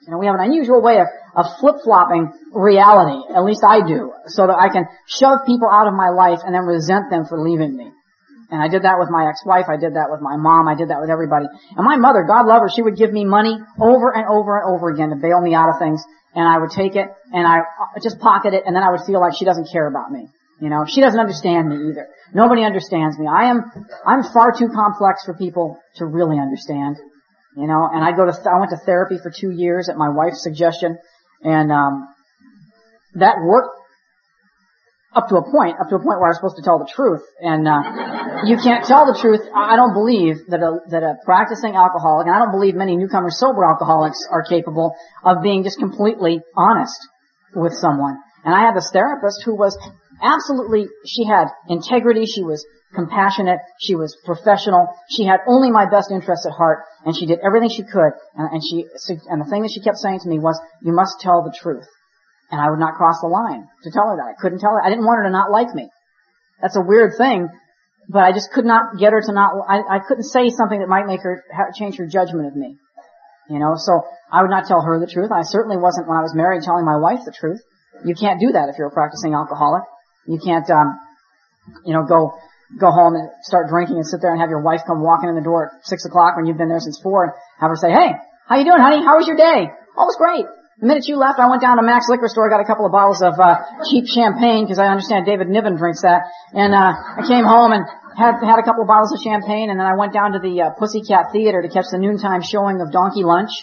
[0.05, 4.11] You know, we have an unusual way of, of flip-flopping reality, at least I do,
[4.27, 7.39] so that I can shove people out of my life and then resent them for
[7.39, 7.89] leaving me.
[8.51, 10.89] And I did that with my ex-wife, I did that with my mom, I did
[10.89, 11.47] that with everybody.
[11.77, 14.75] And my mother, God love her, she would give me money over and over and
[14.75, 16.03] over again to bail me out of things,
[16.35, 19.07] and I would take it, and I uh, just pocket it, and then I would
[19.07, 20.27] feel like she doesn't care about me.
[20.63, 22.07] You know, she doesn't understand me either.
[22.33, 23.27] Nobody understands me.
[23.27, 23.63] I am,
[24.07, 26.95] I'm far too complex for people to really understand.
[27.57, 30.07] You know, and I go to, I went to therapy for two years at my
[30.07, 30.97] wife's suggestion,
[31.43, 32.07] and, um,
[33.15, 33.75] that worked
[35.13, 36.89] up to a point, up to a point where I was supposed to tell the
[36.95, 37.21] truth.
[37.41, 39.41] And, uh, you can't tell the truth.
[39.53, 43.31] I don't believe that a, that a practicing alcoholic, and I don't believe many newcomer
[43.31, 44.95] sober alcoholics are capable
[45.25, 46.99] of being just completely honest
[47.53, 48.15] with someone.
[48.45, 49.77] And I had this therapist who was
[50.23, 56.11] absolutely, she had integrity, she was compassionate, she was professional, she had only my best
[56.11, 58.85] interests at heart, and she did everything she could, and, and she,
[59.27, 61.87] and the thing that she kept saying to me was, you must tell the truth.
[62.51, 64.35] And I would not cross the line to tell her that.
[64.37, 65.89] I couldn't tell her, I didn't want her to not like me.
[66.61, 67.49] That's a weird thing,
[68.07, 70.87] but I just could not get her to not, I, I couldn't say something that
[70.87, 71.43] might make her
[71.75, 72.77] change her judgment of me.
[73.49, 75.31] You know, so I would not tell her the truth.
[75.31, 77.59] I certainly wasn't when I was married telling my wife the truth.
[78.05, 79.83] You can't do that if you're a practicing alcoholic.
[80.27, 80.99] You can't, um,
[81.85, 82.37] you know, go
[82.79, 85.35] go home and start drinking and sit there and have your wife come walking in
[85.35, 87.91] the door at six o'clock when you've been there since four and have her say,
[87.91, 88.15] "Hey,
[88.47, 89.03] how you doing, honey?
[89.03, 89.69] How was your day?
[89.95, 90.45] Oh, it was great."
[90.79, 92.91] The minute you left, I went down to Mac's liquor store, got a couple of
[92.91, 97.21] bottles of uh, cheap champagne because I understand David Niven drinks that, and uh, I
[97.29, 97.85] came home and
[98.17, 100.61] had had a couple of bottles of champagne, and then I went down to the
[100.61, 103.53] uh, Pussycat Theater to catch the noontime showing of Donkey Lunch.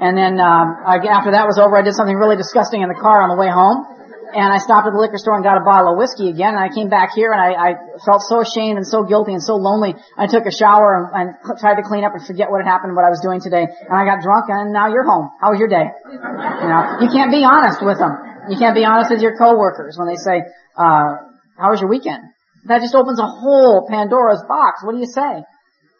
[0.00, 2.96] And then um, I, after that was over, I did something really disgusting in the
[2.96, 3.99] car on the way home
[4.34, 6.62] and I stopped at the liquor store and got a bottle of whiskey again, and
[6.62, 7.70] I came back here and I, I
[8.04, 9.94] felt so ashamed and so guilty and so lonely.
[10.16, 12.94] I took a shower and, and tried to clean up and forget what had happened,
[12.94, 15.30] what I was doing today, and I got drunk, and now you're home.
[15.40, 15.90] How was your day?
[16.10, 18.14] You know, you can't be honest with them.
[18.48, 20.42] You can't be honest with your coworkers when they say,
[20.76, 21.20] uh,
[21.58, 22.24] how was your weekend?
[22.66, 24.82] That just opens a whole Pandora's box.
[24.84, 25.44] What do you say?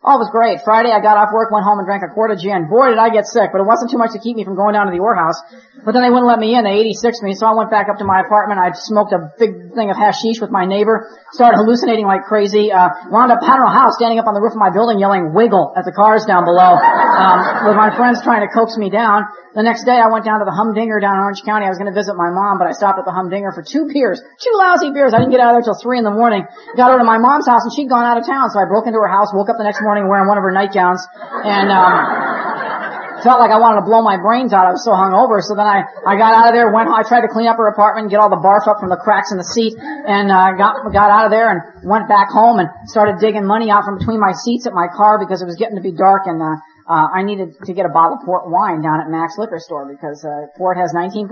[0.00, 0.64] Oh, it was great.
[0.64, 2.72] Friday I got off work, went home and drank a quart of gin.
[2.72, 4.72] Boy, did I get sick, but it wasn't too much to keep me from going
[4.72, 5.36] down to the Oar house.
[5.84, 6.64] But then they wouldn't let me in.
[6.64, 8.56] They 86 me, so I went back up to my apartment.
[8.56, 11.04] I smoked a big thing of hashish with my neighbor,
[11.36, 14.40] started hallucinating like crazy, uh, wound up, I don't know how, standing up on the
[14.40, 18.24] roof of my building yelling wiggle at the cars down below, um, with my friends
[18.24, 19.28] trying to coax me down.
[19.50, 21.66] The next day I went down to the Humdinger down in Orange County.
[21.66, 23.90] I was going to visit my mom, but I stopped at the Humdinger for two
[23.90, 24.22] beers.
[24.38, 25.10] Two lousy beers.
[25.10, 26.46] I didn't get out of there till three in the morning.
[26.78, 28.86] Got over to my mom's house and she'd gone out of town, so I broke
[28.86, 31.02] into her house, woke up the next morning wearing one of her nightgowns,
[31.42, 34.64] and, um, felt like I wanted to blow my brains out.
[34.64, 35.42] I was so hungover.
[35.44, 37.68] So then I, I got out of there, went, I tried to clean up her
[37.68, 40.86] apartment, get all the barf up from the cracks in the seat, and, uh, got,
[40.94, 44.22] got out of there and went back home and started digging money out from between
[44.22, 47.06] my seats at my car because it was getting to be dark and, uh, uh,
[47.14, 50.26] I needed to get a bottle of port wine down at Mac's liquor store because
[50.26, 51.30] uh, port has 19%.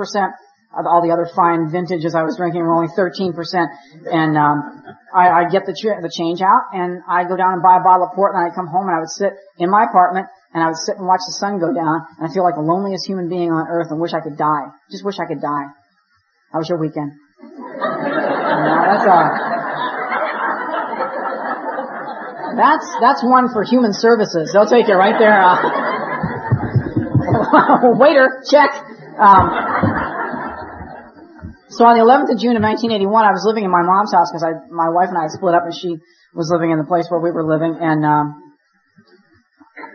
[0.69, 3.33] Of all the other fine vintages I was drinking were only 13%.
[4.05, 4.85] And um,
[5.17, 7.83] I, I get the, ch- the change out, and I go down and buy a
[7.83, 10.63] bottle of port, and I come home, and I would sit in my apartment, and
[10.63, 13.09] I would sit and watch the sun go down, and I feel like the loneliest
[13.09, 14.69] human being on earth, and wish I could die.
[14.93, 15.73] Just wish I could die.
[16.53, 17.17] How was your weekend?
[17.41, 19.19] that's a
[22.59, 24.51] that's that's one for human services.
[24.53, 25.39] They'll take it right there.
[25.39, 25.95] Uh,
[28.03, 28.75] waiter, check.
[29.19, 29.47] Um,
[31.71, 34.33] so on the 11th of June of 1981, I was living in my mom's house
[34.33, 36.01] because I, my wife and I had split up, and she
[36.35, 38.49] was living in the place where we were living, and um,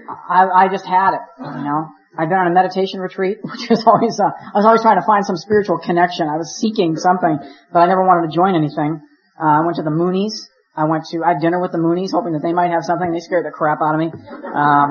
[0.08, 1.92] I, I just had it, you know.
[2.14, 5.06] I'd been on a meditation retreat, which was always, uh, I was always trying to
[5.06, 6.30] find some spiritual connection.
[6.30, 7.42] I was seeking something,
[7.74, 9.02] but I never wanted to join anything.
[9.34, 10.53] Uh, I went to the Moonies.
[10.76, 13.12] I went to, I had dinner with the Moonies, hoping that they might have something.
[13.12, 14.10] They scared the crap out of me.
[14.10, 14.90] Um,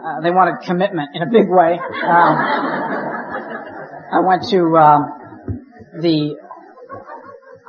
[0.00, 1.80] uh, they wanted commitment in a big way.
[1.80, 2.34] Um,
[4.12, 5.00] I went to um,
[5.96, 6.36] the.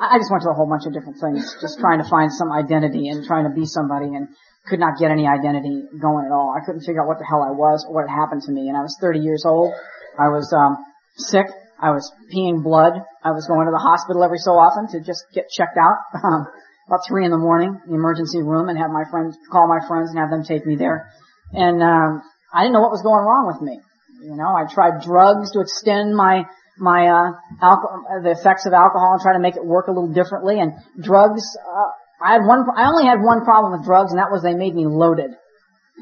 [0.02, 2.52] I just went to a whole bunch of different things, just trying to find some
[2.52, 4.28] identity and trying to be somebody, and
[4.68, 6.52] could not get any identity going at all.
[6.52, 8.68] I couldn't figure out what the hell I was or what had happened to me.
[8.68, 9.72] And I was 30 years old.
[10.20, 10.78] I was um,
[11.16, 11.48] sick.
[11.80, 12.94] I was peeing blood.
[13.24, 15.98] I was going to the hospital every so often to just get checked out.
[16.22, 16.48] Um,
[16.92, 20.12] about three in the morning, the emergency room, and have my friends call my friends
[20.12, 21.08] and have them take me there.
[21.56, 22.20] And um,
[22.52, 23.80] I didn't know what was going wrong with me.
[24.28, 26.44] You know, I tried drugs to extend my
[26.76, 27.32] my uh,
[27.64, 30.60] alcohol, the effects of alcohol and try to make it work a little differently.
[30.60, 32.68] And drugs, uh, I had one.
[32.76, 35.32] I only had one problem with drugs, and that was they made me loaded.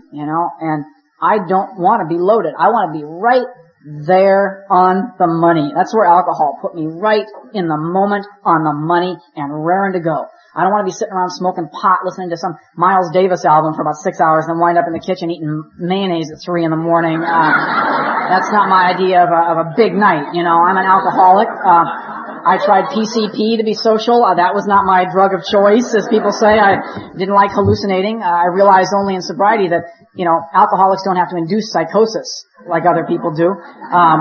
[0.10, 0.86] You know, and
[1.22, 2.58] I don't want to be loaded.
[2.58, 3.46] I want to be right
[3.86, 5.70] there on the money.
[5.70, 10.02] That's where alcohol put me right in the moment on the money and raring to
[10.02, 10.26] go.
[10.60, 13.80] I don't want to be sitting around smoking pot listening to some Miles Davis album
[13.80, 16.72] for about six hours and wind up in the kitchen eating mayonnaise at three in
[16.76, 17.24] the morning.
[17.24, 17.56] Uh,
[18.28, 20.36] that's not my idea of a, of a big night.
[20.36, 21.48] You know, I'm an alcoholic.
[21.48, 24.24] Uh, I tried PCP to be social.
[24.24, 26.60] Uh, that was not my drug of choice, as people say.
[26.60, 26.80] I
[27.16, 28.20] didn't like hallucinating.
[28.20, 32.28] Uh, I realized only in sobriety that, you know, alcoholics don't have to induce psychosis
[32.68, 33.48] like other people do.
[33.48, 34.20] Um,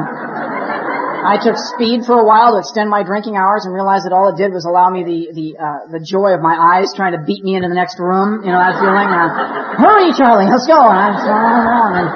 [1.29, 4.33] I took speed for a while to extend my drinking hours and realized that all
[4.33, 7.21] it did was allow me the the uh, the joy of my eyes trying to
[7.21, 8.41] beat me into the next room.
[8.41, 9.13] You know that feeling?
[9.13, 9.29] Uh,
[9.77, 10.81] Hurry, Charlie, let's go!
[10.81, 12.09] And and,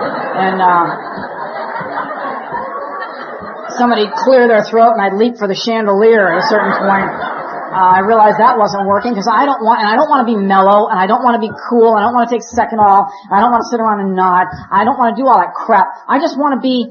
[0.49, 0.85] and uh,
[3.77, 7.13] somebody clear their throat, and I'd leap for the chandelier at a certain point.
[7.13, 10.29] Uh, I realized that wasn't working because I don't want, and I don't want to
[10.33, 12.45] be mellow, and I don't want to be cool, and I don't want to take
[12.49, 14.49] second all, and I don't want to sit around and nod.
[14.73, 15.93] I don't want to do all that crap.
[16.09, 16.89] I just want to be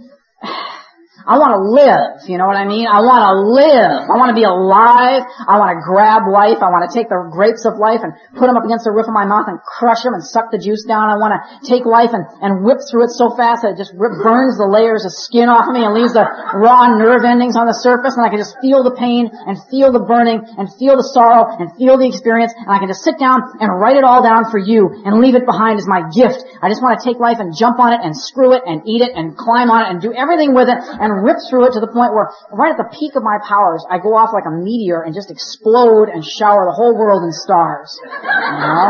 [1.26, 2.26] I want to live.
[2.26, 2.90] You know what I mean?
[2.90, 3.94] I want to live.
[4.10, 5.22] I want to be alive.
[5.46, 6.60] I want to grab life.
[6.62, 9.06] I want to take the grapes of life and put them up against the roof
[9.06, 11.14] of my mouth and crush them and suck the juice down.
[11.14, 13.94] I want to take life and, and whip through it so fast that it just
[13.94, 16.26] rip, burns the layers of skin off of me and leaves the
[16.58, 19.94] raw nerve endings on the surface and I can just feel the pain and feel
[19.94, 23.22] the burning and feel the sorrow and feel the experience and I can just sit
[23.22, 26.42] down and write it all down for you and leave it behind as my gift.
[26.62, 29.02] I just want to take life and jump on it and screw it and eat
[29.02, 31.74] it and climb on it and do everything with it and and rip through it
[31.74, 34.48] to the point where right at the peak of my powers, I go off like
[34.48, 37.92] a meteor and just explode and shower the whole world in stars.
[38.00, 38.88] You know?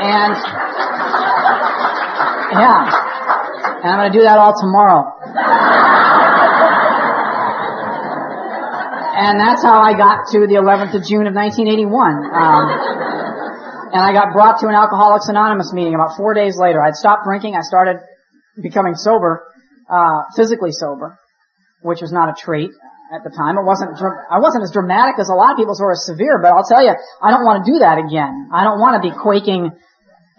[0.00, 0.32] And,
[2.56, 2.80] yeah.
[3.84, 5.20] And I'm gonna do that all tomorrow.
[9.20, 11.92] And that's how I got to the 11th of June of 1981.
[12.32, 12.64] Um,
[13.92, 16.80] and I got brought to an Alcoholics Anonymous meeting about four days later.
[16.80, 17.54] I'd stopped drinking.
[17.54, 18.00] I started
[18.56, 19.49] becoming sober
[19.90, 21.18] uh, physically sober,
[21.82, 22.70] which was not a treat
[23.10, 23.58] at the time.
[23.58, 26.54] It wasn't, I wasn't as dramatic as a lot of people who are severe, but
[26.54, 28.48] I'll tell you, I don't want to do that again.
[28.54, 29.74] I don't want to be quaking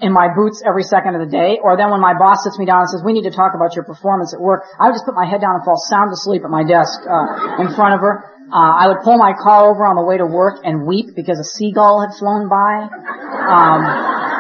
[0.02, 2.66] in my boots every second of the day, or then when my boss sits me
[2.66, 5.06] down and says, we need to talk about your performance at work, I would just
[5.06, 8.02] put my head down and fall sound asleep at my desk, uh, in front of
[8.02, 8.26] her.
[8.52, 11.40] Uh, I would pull my car over on the way to work and weep because
[11.40, 12.88] a seagull had flown by.
[12.88, 14.31] Um,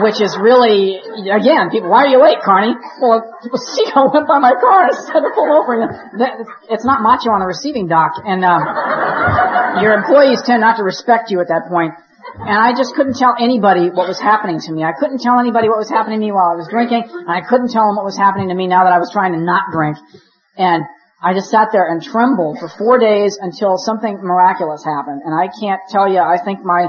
[0.00, 0.96] which is really,
[1.28, 2.72] again, people, why are you late, Carney?
[3.00, 5.76] Well, a seagull went by my car said to pull over.
[5.76, 5.90] And
[6.70, 8.62] it's not macho on the receiving dock, and um,
[9.82, 11.92] your employees tend not to respect you at that point.
[12.38, 14.84] And I just couldn't tell anybody what was happening to me.
[14.84, 17.42] I couldn't tell anybody what was happening to me while I was drinking, and I
[17.44, 19.68] couldn't tell them what was happening to me now that I was trying to not
[19.72, 19.98] drink.
[20.56, 20.84] And
[21.22, 25.22] I just sat there and trembled for four days until something miraculous happened.
[25.24, 26.88] And I can't tell you, I think my,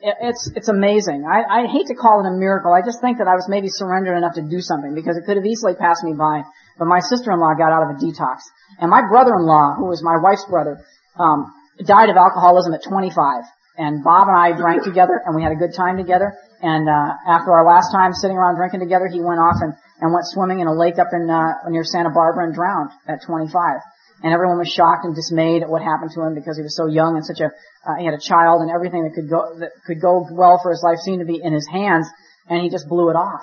[0.00, 1.28] it's it's amazing.
[1.28, 2.72] I, I hate to call it a miracle.
[2.72, 5.36] I just think that I was maybe surrendered enough to do something because it could
[5.36, 6.42] have easily passed me by.
[6.78, 8.40] But my sister-in-law got out of a detox,
[8.80, 10.80] and my brother-in-law, who was my wife's brother,
[11.20, 11.52] um,
[11.84, 13.44] died of alcoholism at 25.
[13.76, 16.36] And Bob and I drank together, and we had a good time together.
[16.60, 20.12] And uh, after our last time sitting around drinking together, he went off and, and
[20.12, 23.80] went swimming in a lake up in uh, near Santa Barbara and drowned at 25
[24.22, 26.86] and everyone was shocked and dismayed at what happened to him because he was so
[26.86, 27.48] young and such a
[27.86, 30.70] uh, he had a child and everything that could go that could go well for
[30.70, 32.06] his life seemed to be in his hands
[32.48, 33.42] and he just blew it off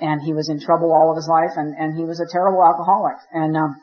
[0.00, 2.62] and he was in trouble all of his life and and he was a terrible
[2.62, 3.76] alcoholic and um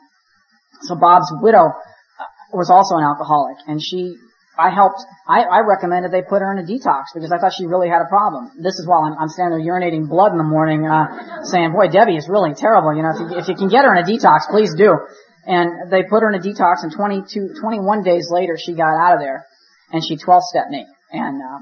[0.82, 4.16] so Bob's widow uh, was also an alcoholic and she
[4.58, 7.66] I helped, I, I recommended they put her in a detox because I thought she
[7.66, 8.50] really had a problem.
[8.56, 11.88] This is while I'm, I'm standing there urinating blood in the morning, uh, saying, boy,
[11.88, 12.96] Debbie is really terrible.
[12.96, 14.96] You know, if you, if you can get her in a detox, please do.
[15.46, 19.14] And they put her in a detox and 22, 21 days later she got out
[19.14, 19.46] of there
[19.92, 20.84] and she 12 stepped me.
[21.12, 21.58] And, uh,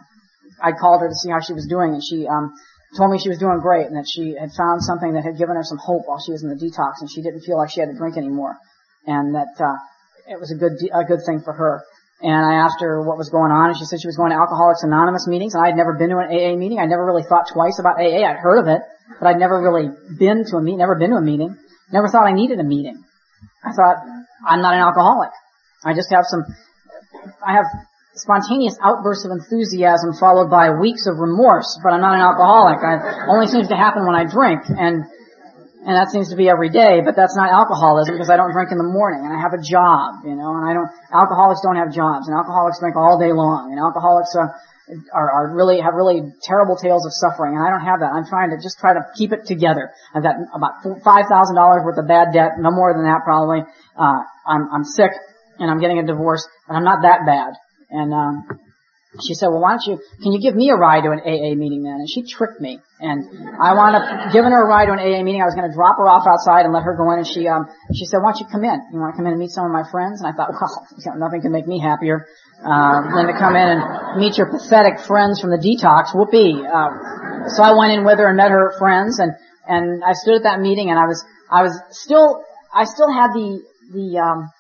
[0.63, 2.55] I called her to see how she was doing and she, um,
[2.97, 5.57] told me she was doing great and that she had found something that had given
[5.57, 7.81] her some hope while she was in the detox and she didn't feel like she
[7.81, 8.57] had to drink anymore.
[9.07, 9.77] And that, uh,
[10.31, 11.83] it was a good, a good thing for her.
[12.23, 14.39] And I asked her what was going on and she said she was going to
[14.39, 16.79] Alcoholics Anonymous meetings and I had never been to an AA meeting.
[16.79, 18.25] I never really thought twice about AA.
[18.25, 18.81] I'd heard of it,
[19.21, 21.59] but I'd never really been to a meeting, never been to a meeting.
[21.93, 23.04] Never thought I needed a meeting.
[23.65, 23.97] I thought,
[24.47, 25.31] I'm not an alcoholic.
[25.85, 26.45] I just have some,
[27.41, 27.67] I have
[28.15, 32.79] spontaneous outbursts of enthusiasm followed by weeks of remorse, but I'm not an alcoholic.
[32.79, 35.05] It only seems to happen when I drink, and
[35.85, 38.73] and that seems to be every day, but that's not alcoholism because I don't drink
[38.73, 41.77] in the morning and I have a job, you know, and I don't, alcoholics don't
[41.77, 44.49] have jobs and alcoholics drink all day long and alcoholics uh,
[45.13, 48.13] are, are really, have really terrible tales of suffering, and I don't have that.
[48.13, 49.91] I'm trying to just try to keep it together.
[50.15, 53.61] I've got about $5,000 worth of bad debt, no more than that probably.
[53.97, 55.13] Uh, I'm, I'm sick,
[55.59, 57.55] and I'm getting a divorce, but I'm not that bad.
[57.91, 58.64] And, um,
[59.23, 61.55] she said, well, why don't you, can you give me a ride to an AA
[61.55, 62.03] meeting then?
[62.03, 62.83] And she tricked me.
[62.99, 63.23] And
[63.63, 65.39] I wound up giving her a ride to an AA meeting.
[65.39, 67.23] I was going to drop her off outside and let her go in.
[67.23, 68.75] And she, um, she said, why don't you come in?
[68.91, 70.19] You want to come in and meet some of my friends?
[70.19, 70.67] And I thought, well,
[70.99, 72.27] you know, nothing can make me happier,
[72.59, 76.11] uh, than to come in and meet your pathetic friends from the detox.
[76.11, 76.67] Whoopee.
[76.67, 79.31] Uh, so I went in with her and met her friends and,
[79.69, 83.31] and I stood at that meeting and I was, I was still, I still had
[83.31, 83.63] the,
[83.95, 84.51] the, um,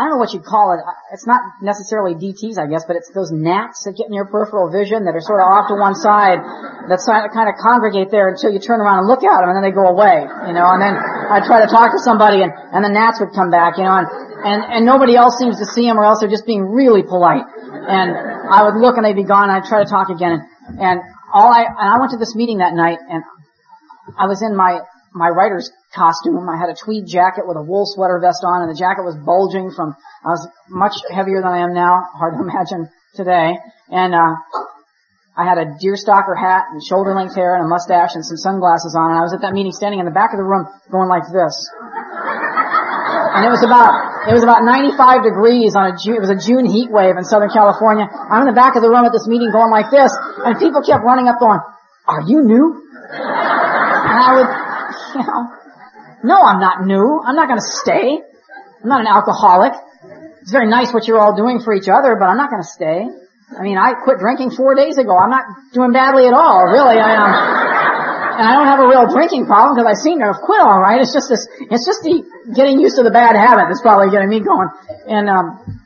[0.00, 0.80] I don't know what you'd call it.
[1.12, 4.72] It's not necessarily DTs, I guess, but it's those gnats that get in your peripheral
[4.72, 6.40] vision that are sort of off to one side
[6.88, 9.64] that kind of congregate there until you turn around and look at them and then
[9.68, 12.80] they go away, you know, and then I'd try to talk to somebody and, and
[12.80, 14.08] the gnats would come back, you know, and,
[14.40, 17.44] and, and nobody else seems to see them or else they're just being really polite.
[17.44, 18.16] And
[18.48, 20.96] I would look and they'd be gone and I'd try to talk again and, and
[21.28, 23.20] all I, and I went to this meeting that night and
[24.16, 24.80] I was in my,
[25.12, 26.48] my writer's costume.
[26.48, 29.16] I had a tweed jacket with a wool sweater vest on, and the jacket was
[29.16, 29.96] bulging from.
[30.24, 32.02] I was much heavier than I am now.
[32.14, 33.58] Hard to imagine today.
[33.90, 34.34] And uh,
[35.36, 38.94] I had a deerstalker hat and shoulder length hair and a mustache and some sunglasses
[38.94, 39.10] on.
[39.10, 41.26] And I was at that meeting, standing in the back of the room, going like
[41.32, 41.54] this.
[43.30, 46.36] And it was about it was about 95 degrees on a June, it was a
[46.36, 48.04] June heat wave in Southern California.
[48.04, 50.12] I'm in the back of the room at this meeting going like this,
[50.44, 51.56] and people kept running up going,
[52.04, 52.84] "Are you new?"
[53.16, 54.50] And I would,
[55.14, 55.48] you know,
[56.22, 57.20] no, I'm not new.
[57.24, 58.20] I'm not going to stay.
[58.82, 59.72] I'm not an alcoholic.
[60.42, 62.68] It's very nice what you're all doing for each other, but I'm not going to
[62.68, 63.08] stay.
[63.56, 65.16] I mean, I quit drinking four days ago.
[65.16, 66.96] I'm not doing badly at all, really.
[66.96, 67.30] I am.
[68.38, 70.78] and I don't have a real drinking problem because I seem to have quit all
[70.78, 71.00] right.
[71.00, 72.22] It's just this, it's just the
[72.54, 74.68] getting used to the bad habit that's probably getting me going.
[75.08, 75.79] And, um,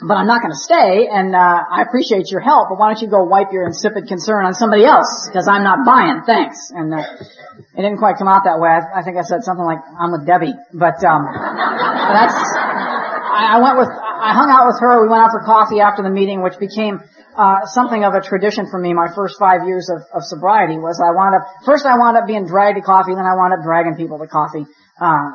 [0.00, 2.68] but I'm not going to stay, and uh, I appreciate your help.
[2.68, 5.08] But why don't you go wipe your insipid concern on somebody else?
[5.24, 6.20] Because I'm not buying.
[6.28, 6.68] Thanks.
[6.68, 8.68] And uh, it didn't quite come out that way.
[8.68, 12.36] I, I think I said something like I'm with Debbie, but um, that's.
[12.36, 13.88] I, I went with.
[13.88, 15.00] I hung out with her.
[15.00, 17.00] We went out for coffee after the meeting, which became
[17.32, 18.92] uh, something of a tradition for me.
[18.92, 22.28] My first five years of, of sobriety was I wound up first I wound up
[22.28, 24.68] being dragged to coffee, then I wound up dragging people to coffee.
[25.00, 25.32] Uh,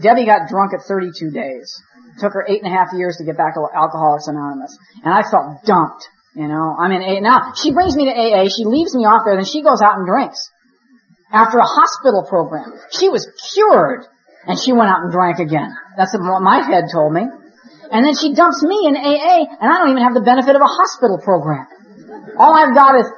[0.00, 1.72] Debbie got drunk at 32 days
[2.18, 4.76] took her eight and a half years to get back to Alcoholics Anonymous.
[5.04, 6.08] And I felt dumped.
[6.34, 7.20] You know, I'm in AA.
[7.20, 9.98] Now, she brings me to AA, she leaves me off there, then she goes out
[9.98, 10.50] and drinks.
[11.32, 12.72] After a hospital program.
[12.90, 14.06] She was cured.
[14.46, 15.74] And she went out and drank again.
[15.96, 17.22] That's what my head told me.
[17.90, 20.62] And then she dumps me in AA, and I don't even have the benefit of
[20.62, 21.66] a hospital program.
[22.38, 23.10] All I've got is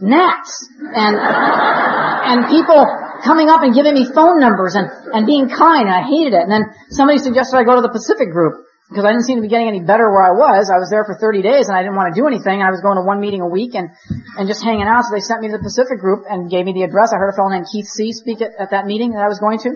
[0.00, 2.84] gnats and and people
[3.24, 6.42] coming up and giving me phone numbers and, and being kind, and I hated it.
[6.42, 9.46] And then somebody suggested I go to the Pacific Group because I didn't seem to
[9.46, 10.70] be getting any better where I was.
[10.70, 12.62] I was there for 30 days and I didn't want to do anything.
[12.62, 13.90] I was going to one meeting a week and,
[14.38, 15.02] and just hanging out.
[15.02, 17.10] So they sent me to the Pacific Group and gave me the address.
[17.10, 18.14] I heard a fellow named Keith C.
[18.14, 19.74] speak at, at that meeting that I was going to.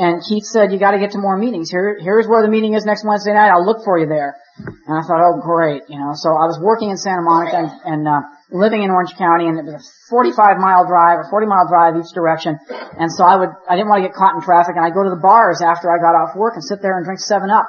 [0.00, 1.68] And Keith said, you gotta get to more meetings.
[1.68, 3.52] Here, here's where the meeting is next Wednesday night.
[3.52, 4.40] I'll look for you there.
[4.56, 6.16] And I thought, oh great, you know.
[6.16, 9.58] So I was working in Santa Monica and, and uh, living in Orange County and
[9.58, 12.58] it was a 45 mile drive or 40 mile drive each direction.
[12.70, 15.02] And so I would, I didn't want to get caught in traffic and I'd go
[15.02, 17.66] to the bars after I got off work and sit there and drink 7 Up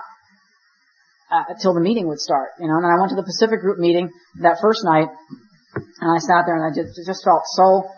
[1.32, 2.76] uh, till the meeting would start, you know.
[2.76, 4.10] And then I went to the Pacific Group meeting
[4.42, 5.08] that first night,
[6.00, 7.90] and I sat there and I just, just felt so.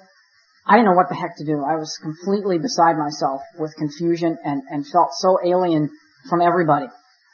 [0.66, 1.66] I didn't know what the heck to do.
[1.66, 5.90] I was completely beside myself with confusion and and felt so alien
[6.30, 6.88] from everybody.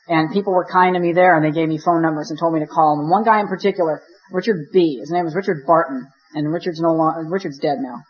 [0.08, 2.54] And people were kind to me there, and they gave me phone numbers and told
[2.54, 3.06] me to call them.
[3.06, 4.98] And one guy in particular, Richard B.
[5.00, 8.04] His name was Richard Barton, and Richard's no longer Richard's dead now,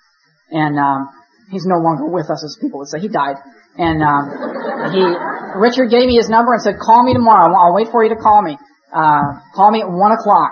[0.51, 1.09] and um,
[1.51, 2.99] he's no longer with us, as people would say.
[2.99, 3.35] He died.
[3.77, 4.31] And um,
[4.95, 5.03] he,
[5.59, 7.51] Richard gave me his number and said, "Call me tomorrow.
[7.51, 8.57] I'll wait for you to call me.
[8.93, 10.51] Uh, call me at one o'clock."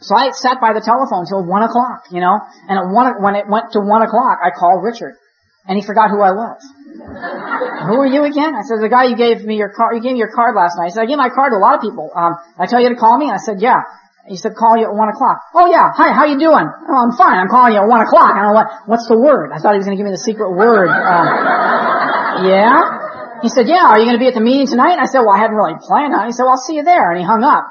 [0.00, 2.38] So I sat by the telephone till one o'clock, you know.
[2.68, 5.14] And at one, when it went to one o'clock, I called Richard,
[5.66, 6.60] and he forgot who I was.
[7.88, 8.54] who are you again?
[8.54, 9.96] I said, "The guy you gave me your card.
[9.96, 11.62] You gave me your card last night." He said, "I gave my card to a
[11.62, 12.14] lot of people.
[12.14, 13.82] Um, I tell you to call me." I said, "Yeah."
[14.26, 15.44] He said, call you at one o'clock.
[15.52, 16.64] Oh yeah, hi, how you doing?
[16.64, 17.36] Oh, I'm fine.
[17.36, 18.32] I'm calling you at one o'clock.
[18.32, 19.52] I don't know what, what's the word?
[19.52, 20.88] I thought he was going to give me the secret word.
[20.88, 21.28] Um,
[22.48, 23.44] yeah?
[23.44, 24.96] He said, yeah, are you going to be at the meeting tonight?
[24.96, 26.32] And I said, well, I hadn't really planned on it.
[26.32, 27.12] He said, well, I'll see you there.
[27.12, 27.68] And he hung up.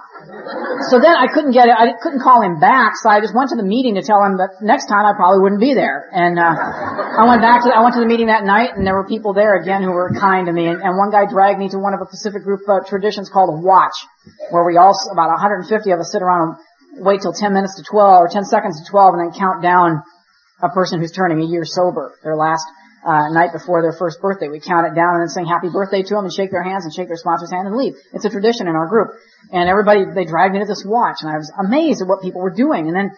[0.89, 3.53] So then I couldn't get it, I couldn't call him back, so I just went
[3.53, 6.09] to the meeting to tell him that next time I probably wouldn't be there.
[6.11, 8.97] And, uh, I went back to, I went to the meeting that night and there
[8.97, 10.65] were people there again who were kind to me.
[10.67, 13.53] And, and one guy dragged me to one of the Pacific Group uh, traditions called
[13.53, 13.95] a watch,
[14.49, 16.57] where we all, about 150 of us sit around
[16.97, 19.61] and wait till 10 minutes to 12 or 10 seconds to 12 and then count
[19.61, 20.01] down
[20.61, 22.65] a person who's turning a year sober, their last
[23.05, 24.47] uh, night before their first birthday.
[24.47, 26.85] We count it down and then sing happy birthday to them and shake their hands
[26.85, 27.93] and shake their sponsor's hand and leave.
[28.13, 29.11] It's a tradition in our group.
[29.51, 32.41] And everybody, they dragged me to this watch and I was amazed at what people
[32.41, 32.87] were doing.
[32.87, 33.11] And then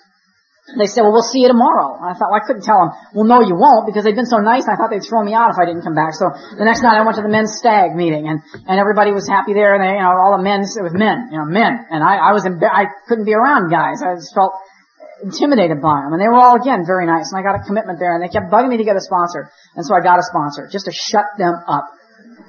[0.73, 1.93] they said, well, we'll see you tomorrow.
[1.93, 4.25] And I thought, well, I couldn't tell them, well, no, you won't, because they'd been
[4.25, 6.17] so nice, and I thought they'd throw me out if I didn't come back.
[6.17, 9.29] So the next night I went to the men's stag meeting, and, and everybody was
[9.29, 11.85] happy there, and they, you know, all the men, it was men, you know, men.
[11.93, 14.01] And I, I was, embar- I couldn't be around guys.
[14.01, 14.57] I just felt
[15.25, 16.13] intimidated by them.
[16.13, 18.29] And they were all, again, very nice, and I got a commitment there, and they
[18.29, 19.49] kept bugging me to get a sponsor.
[19.73, 21.89] And so I got a sponsor, just to shut them up.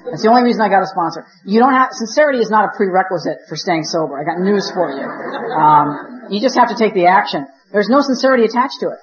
[0.05, 1.25] That's the only reason I got a sponsor.
[1.43, 4.15] You don't have, sincerity is not a prerequisite for staying sober.
[4.15, 5.03] I got news for you.
[5.03, 7.49] Um, you just have to take the action.
[7.73, 9.01] There's no sincerity attached to it.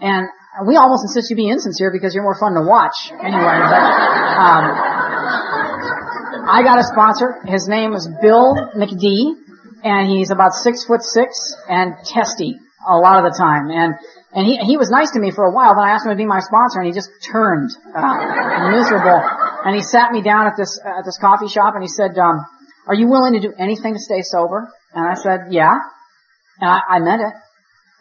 [0.00, 0.30] And
[0.64, 3.58] we almost insist you be insincere because you're more fun to watch anyway.
[3.68, 3.84] But,
[4.38, 4.64] um,
[6.46, 7.42] I got a sponsor.
[7.44, 9.34] His name is Bill McD,
[9.82, 13.70] and he's about six foot six and testy a lot of the time.
[13.70, 13.94] And
[14.32, 15.74] and he he was nice to me for a while.
[15.74, 19.20] Then I asked him to be my sponsor, and he just turned uh, miserable.
[19.64, 22.18] And he sat me down at this uh, at this coffee shop, and he said,
[22.18, 22.44] um,
[22.86, 25.74] "Are you willing to do anything to stay sober?" And I said, "Yeah."
[26.60, 27.34] And I, I meant it.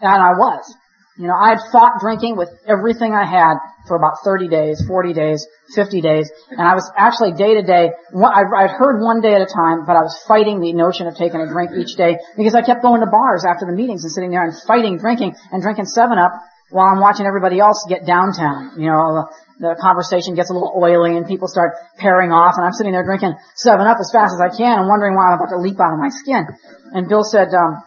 [0.01, 0.75] And I was.
[1.17, 3.57] You know, I had fought drinking with everything I had
[3.87, 7.91] for about 30 days, 40 days, 50 days, and I was actually day to day,
[8.15, 11.41] I'd heard one day at a time, but I was fighting the notion of taking
[11.41, 14.31] a drink each day because I kept going to bars after the meetings and sitting
[14.31, 16.31] there and fighting drinking and drinking 7-Up
[16.71, 18.79] while I'm watching everybody else get downtown.
[18.79, 19.29] You know,
[19.59, 23.05] the, conversation gets a little oily and people start pairing off and I'm sitting there
[23.05, 25.93] drinking 7-Up as fast as I can and wondering why I'm about to leap out
[25.93, 26.47] of my skin.
[26.91, 27.83] And Bill said, um,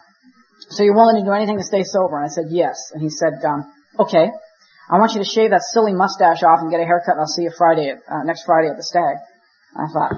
[0.69, 2.17] so you're willing to do anything to stay sober?
[2.17, 2.91] And I said, yes.
[2.93, 4.31] And he said, um, okay.
[4.89, 7.27] I want you to shave that silly mustache off and get a haircut and I'll
[7.27, 9.19] see you Friday, at, uh, next Friday at the stag.
[9.75, 10.15] I thought,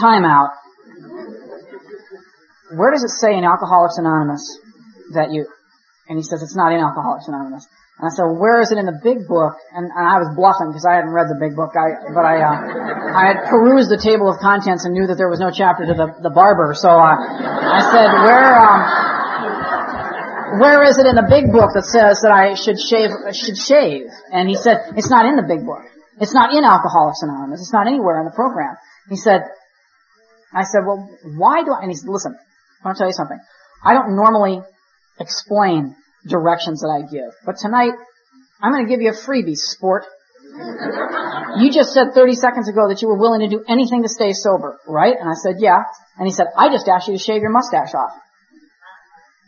[0.00, 0.56] time out.
[2.72, 4.58] Where does it say in Alcoholics Anonymous
[5.12, 5.46] that you,
[6.08, 7.66] and he says it's not in Alcoholics Anonymous.
[8.00, 9.60] And I said, well, where is it in the big book?
[9.76, 11.76] And, and I was bluffing because I hadn't read the big book.
[11.76, 12.56] I, but I, uh,
[13.12, 15.92] I had perused the table of contents and knew that there was no chapter to
[15.92, 16.72] the, the barber.
[16.72, 19.19] So, uh, I said, where, um,
[20.58, 24.10] where is it in the big book that says that I should shave, should shave?
[24.32, 25.84] And he said, it's not in the big book.
[26.18, 27.60] It's not in Alcoholics Anonymous.
[27.60, 28.76] It's not anywhere in the program.
[29.08, 29.42] He said,
[30.52, 33.14] I said, well, why do I, and he said, listen, I want to tell you
[33.14, 33.38] something.
[33.84, 34.60] I don't normally
[35.18, 35.96] explain
[36.26, 37.92] directions that I give, but tonight,
[38.60, 40.04] I'm going to give you a freebie, sport.
[41.56, 44.32] You just said 30 seconds ago that you were willing to do anything to stay
[44.32, 45.14] sober, right?
[45.18, 45.84] And I said, yeah.
[46.18, 48.12] And he said, I just asked you to shave your mustache off.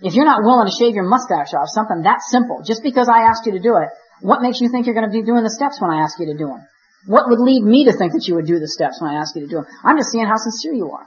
[0.02, 3.30] If you're not willing to shave your mustache off, something that simple, just because I
[3.30, 3.88] asked you to do it,
[4.20, 6.26] what makes you think you're going to be doing the steps when I ask you
[6.26, 6.66] to do them?
[7.06, 9.34] What would lead me to think that you would do the steps when I ask
[9.34, 9.66] you to do them?
[9.82, 11.06] I'm just seeing how sincere you are.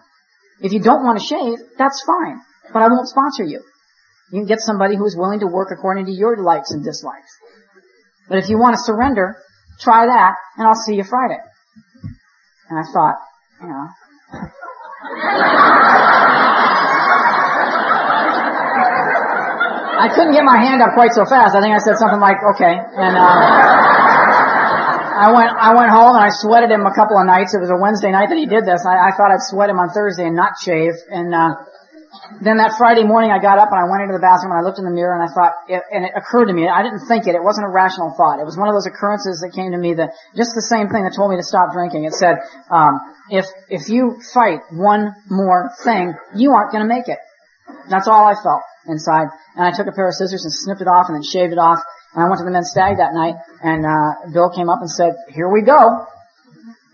[0.59, 2.39] If you don't want to shave, that's fine,
[2.71, 3.59] but I won't sponsor you.
[4.31, 7.31] You can get somebody who's willing to work according to your likes and dislikes.
[8.27, 9.35] But if you want to surrender,
[9.79, 11.39] try that, and I'll see you Friday.
[12.69, 13.15] And I thought,
[13.61, 13.87] you know,
[19.95, 21.55] I couldn't get my hand up quite so fast.
[21.55, 22.75] I think I said something like, okay.
[22.75, 24.05] And, uh,
[25.15, 27.55] I went, I went home and I sweated him a couple of nights.
[27.55, 28.83] It was a Wednesday night that he did this.
[28.83, 30.91] I, I thought I'd sweat him on Thursday and not shave.
[31.07, 31.55] And, uh,
[32.41, 34.63] then that Friday morning I got up and I went into the bathroom and I
[34.63, 37.07] looked in the mirror and I thought, it, and it occurred to me, I didn't
[37.07, 38.39] think it, it wasn't a rational thought.
[38.39, 41.03] It was one of those occurrences that came to me that, just the same thing
[41.03, 42.03] that told me to stop drinking.
[42.03, 42.99] It said, um,
[43.31, 47.19] if, if you fight one more thing, you aren't gonna make it.
[47.89, 49.27] That's all I felt inside.
[49.55, 51.59] And I took a pair of scissors and snipped it off and then shaved it
[51.59, 51.79] off.
[52.13, 54.89] And I went to the men's stag that night and, uh, Bill came up and
[54.89, 56.05] said, here we go.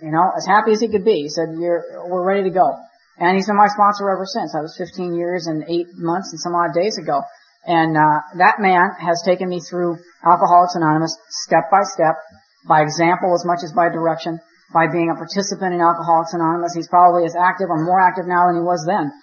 [0.01, 1.27] You know, as happy as he could be.
[1.27, 2.73] He said, you're, we're ready to go.
[3.19, 4.55] And he's been my sponsor ever since.
[4.55, 7.21] I was 15 years and 8 months and some odd days ago.
[7.67, 12.17] And, uh, that man has taken me through Alcoholics Anonymous step by step,
[12.65, 14.39] by example as much as by direction,
[14.73, 16.73] by being a participant in Alcoholics Anonymous.
[16.73, 19.13] He's probably as active or more active now than he was then.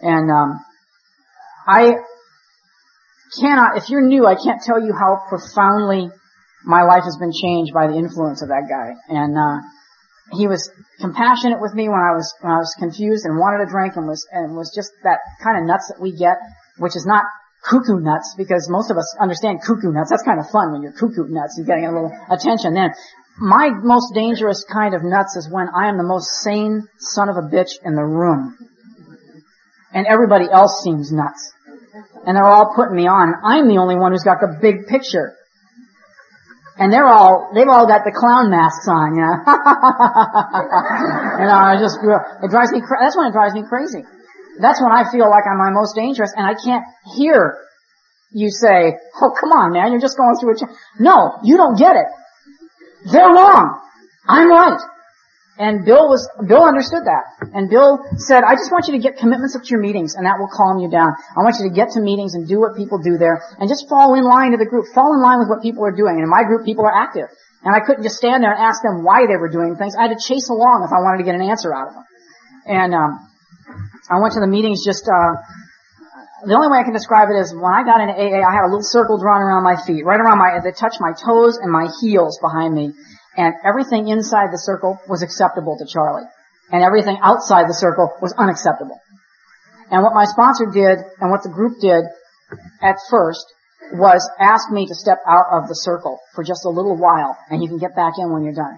[0.00, 0.62] And, um,
[1.68, 1.92] I
[3.38, 6.08] cannot, if you're new, I can't tell you how profoundly
[6.64, 8.96] my life has been changed by the influence of that guy.
[9.08, 9.60] And, uh,
[10.32, 13.70] he was compassionate with me when I was, when I was confused and wanted a
[13.70, 16.36] drink and was, and was just that kind of nuts that we get,
[16.78, 17.24] which is not
[17.64, 20.10] cuckoo nuts because most of us understand cuckoo nuts.
[20.10, 21.56] That's kind of fun when you're cuckoo nuts.
[21.56, 22.92] You're getting a little attention then.
[23.38, 27.36] My most dangerous kind of nuts is when I am the most sane son of
[27.36, 28.56] a bitch in the room.
[29.92, 31.52] And everybody else seems nuts.
[32.26, 33.34] And they're all putting me on.
[33.44, 35.38] I'm the only one who's got the big picture
[36.78, 39.34] and they're all they've all got the clown masks on, you know.
[41.42, 42.78] you know, I just it drives me.
[42.86, 44.06] That's when it drives me crazy.
[44.62, 46.84] That's when I feel like I'm my most dangerous, and I can't
[47.18, 47.58] hear
[48.30, 50.70] you say, "Oh, come on, man, you're just going through a." Ch-.
[51.00, 52.06] No, you don't get it.
[53.10, 53.80] They're wrong.
[54.26, 54.78] I'm right.
[55.58, 57.50] And Bill was, Bill understood that.
[57.50, 60.38] And Bill said, I just want you to get commitments to your meetings and that
[60.38, 61.18] will calm you down.
[61.34, 63.90] I want you to get to meetings and do what people do there and just
[63.90, 64.86] fall in line to the group.
[64.94, 66.22] Fall in line with what people are doing.
[66.22, 67.26] And in my group, people are active.
[67.66, 69.98] And I couldn't just stand there and ask them why they were doing things.
[69.98, 72.06] I had to chase along if I wanted to get an answer out of them.
[72.70, 73.10] And, um,
[74.08, 75.42] I went to the meetings just, uh,
[76.46, 78.62] the only way I can describe it is when I got into AA, I had
[78.62, 81.66] a little circle drawn around my feet, right around my, they touched my toes and
[81.66, 82.94] my heels behind me
[83.38, 86.26] and everything inside the circle was acceptable to Charlie,
[86.74, 88.98] and everything outside the circle was unacceptable.
[89.90, 92.02] And what my sponsor did, and what the group did
[92.82, 93.46] at first,
[93.94, 97.62] was ask me to step out of the circle for just a little while, and
[97.62, 98.76] you can get back in when you're done.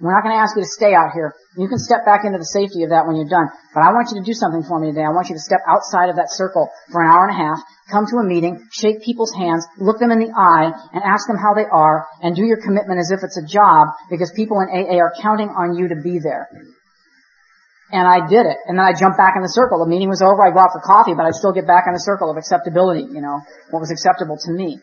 [0.00, 1.32] We're not going to ask you to stay out here.
[1.56, 3.48] You can step back into the safety of that when you're done.
[3.72, 5.04] But I want you to do something for me today.
[5.04, 7.60] I want you to step outside of that circle for an hour and a half,
[7.90, 11.38] come to a meeting, shake people's hands, look them in the eye, and ask them
[11.38, 14.68] how they are, and do your commitment as if it's a job, because people in
[14.68, 16.50] AA are counting on you to be there.
[17.94, 18.58] And I did it.
[18.66, 19.78] And then I jumped back in the circle.
[19.78, 20.42] The meeting was over.
[20.42, 23.06] I go out for coffee, but I'd still get back in the circle of acceptability,
[23.06, 23.38] you know,
[23.70, 24.82] what was acceptable to me.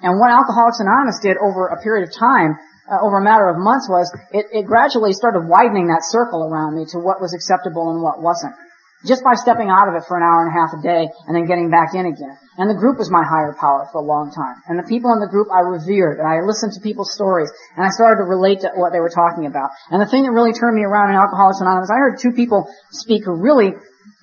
[0.00, 2.56] And what Alcoholics Anonymous did over a period of time
[2.90, 6.76] uh, over a matter of months was it, it gradually started widening that circle around
[6.76, 8.56] me to what was acceptable and what wasn't.
[9.06, 11.32] Just by stepping out of it for an hour and a half a day and
[11.32, 12.36] then getting back in again.
[12.60, 14.60] And the group was my higher power for a long time.
[14.68, 17.84] And the people in the group I revered and I listened to people's stories and
[17.84, 19.70] I started to relate to what they were talking about.
[19.88, 22.68] And the thing that really turned me around in Alcoholics Anonymous, I heard two people
[22.92, 23.72] speak who really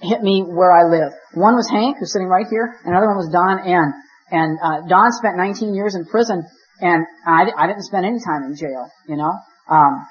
[0.01, 1.09] hit me where I live.
[1.33, 3.93] One was Hank, who's sitting right here, and another one was Don N.
[4.29, 6.45] And uh, Don spent 19 years in prison
[6.79, 9.33] and I, I didn't spend any time in jail, you know.
[9.69, 10.05] Um,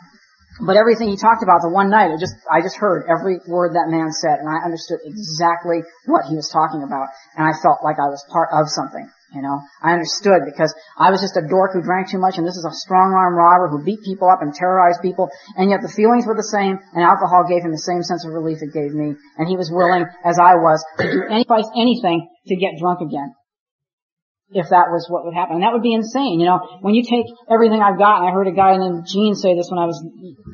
[0.61, 3.75] but everything he talked about the one night, I just I just heard every word
[3.75, 7.85] that man said, and I understood exactly what he was talking about, and I felt
[7.85, 9.05] like I was part of something.
[9.35, 12.47] You know, I understood because I was just a dork who drank too much, and
[12.47, 15.83] this is a strong arm robber who beat people up and terrorized people, and yet
[15.83, 18.73] the feelings were the same, and alcohol gave him the same sense of relief it
[18.73, 21.45] gave me, and he was willing, as I was, to do any,
[21.75, 23.35] anything to get drunk again
[24.51, 25.57] if that was what would happen.
[25.57, 26.39] And that would be insane.
[26.39, 29.57] You know, when you take everything I've got, I heard a guy named Gene say
[29.57, 30.05] this when I was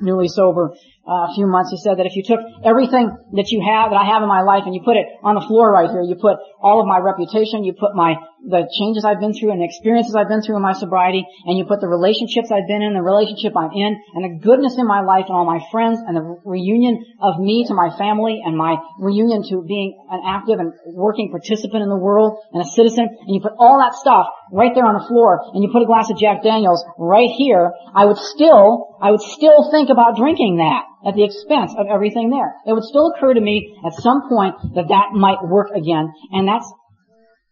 [0.01, 3.59] newly sober uh, a few months, he said that if you took everything that you
[3.59, 5.91] have, that I have in my life, and you put it on the floor right
[5.91, 9.55] here, you put all of my reputation, you put my the changes I've been through
[9.55, 12.67] and the experiences I've been through in my sobriety, and you put the relationships I've
[12.67, 15.63] been in, the relationship I'm in, and the goodness in my life and all my
[15.71, 20.23] friends, and the reunion of me to my family, and my reunion to being an
[20.27, 23.95] active and working participant in the world, and a citizen, and you put all that
[23.95, 27.31] stuff right there on the floor, and you put a glass of Jack Daniels right
[27.31, 31.87] here, I would still, I would still think about drinking that at the expense of
[31.91, 32.55] everything there.
[32.67, 36.47] It would still occur to me at some point that that might work again, and
[36.47, 36.71] that's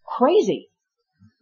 [0.05, 0.69] crazy.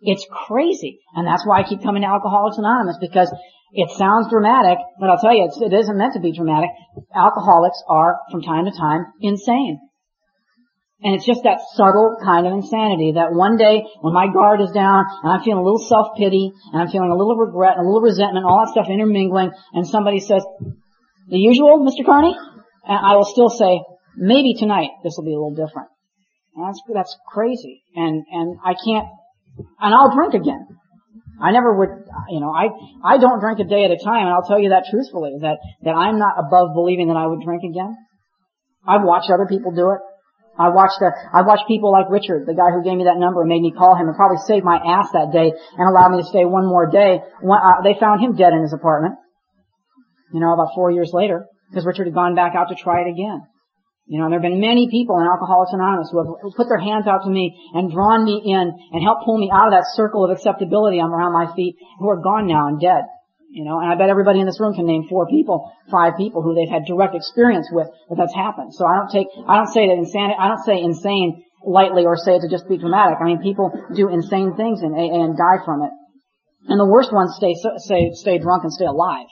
[0.02, 1.00] It's crazy.
[1.16, 3.34] And that's why I keep coming to Alcoholics Anonymous because
[3.72, 6.70] it sounds dramatic, but I'll tell you, it isn't meant to be dramatic.
[7.14, 9.80] Alcoholics are, from time to time, insane.
[11.02, 14.72] And it's just that subtle kind of insanity that one day when my guard is
[14.72, 17.88] down and I'm feeling a little self-pity and I'm feeling a little regret and a
[17.88, 20.44] little resentment, all that stuff intermingling, and somebody says,
[21.30, 22.06] the usual, Mr.
[22.06, 22.36] Carney?
[22.86, 23.82] And I will still say,
[24.18, 25.90] maybe tonight this will be a little different.
[26.56, 27.84] And that's, that's crazy.
[27.96, 29.08] And, and I can't
[29.80, 30.68] and I'll drink again.
[31.42, 31.90] I never would,
[32.30, 32.68] you know, I,
[33.04, 35.58] I don't drink a day at a time, and I'll tell you that truthfully, that,
[35.84, 37.96] that I'm not above believing that I would drink again.
[38.86, 40.04] I've watched other people do it.
[40.60, 43.40] I watched, uh, I watched people like Richard, the guy who gave me that number
[43.40, 46.20] and made me call him and probably saved my ass that day and allowed me
[46.20, 47.24] to stay one more day.
[47.40, 49.16] When, uh, they found him dead in his apartment.
[50.34, 53.10] You know, about four years later, because Richard had gone back out to try it
[53.10, 53.42] again.
[54.10, 56.82] You know, and there have been many people in Alcoholics Anonymous who have put their
[56.82, 59.86] hands out to me and drawn me in and helped pull me out of that
[59.94, 63.06] circle of acceptability I'm around my feet who are gone now and dead.
[63.54, 66.42] You know, and I bet everybody in this room can name four people, five people
[66.42, 68.74] who they've had direct experience with that that's happened.
[68.74, 72.18] So I don't take, I don't say that insanity, I don't say insane lightly or
[72.18, 73.18] say it to just be dramatic.
[73.22, 75.94] I mean, people do insane things and, and die from it.
[76.70, 79.30] And the worst ones stay, stay, stay drunk and stay alive.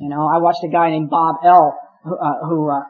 [0.00, 1.78] You know, I watched a guy named Bob L.
[2.04, 2.82] who, uh, who uh,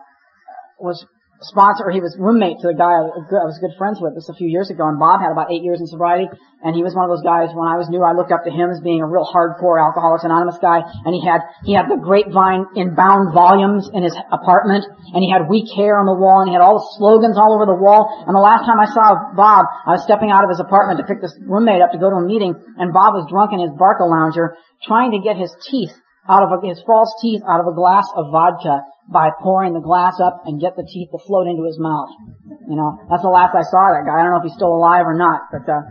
[0.79, 1.05] was
[1.43, 4.37] sponsor, or he was roommate to the guy I was good friends with this a
[4.37, 6.31] few years ago, and Bob had about eight years in sobriety,
[6.65, 8.53] and he was one of those guys, when I was new, I looked up to
[8.55, 12.01] him as being a real hardcore Alcoholics Anonymous guy, and he had, he had the
[12.01, 16.41] grapevine in bound volumes in his apartment, and he had We Care on the wall,
[16.41, 18.89] and he had all the slogans all over the wall, and the last time I
[18.89, 22.01] saw Bob, I was stepping out of his apartment to pick this roommate up to
[22.01, 25.37] go to a meeting, and Bob was drunk in his Barca lounger, trying to get
[25.37, 25.93] his teeth
[26.29, 28.81] out of a, his false teeth out of a glass of vodka
[29.13, 32.09] by pouring the glass up and get the teeth to float into his mouth.
[32.69, 34.17] You know, that's the last I saw that guy.
[34.17, 35.85] I don't know if he's still alive or not, but uh,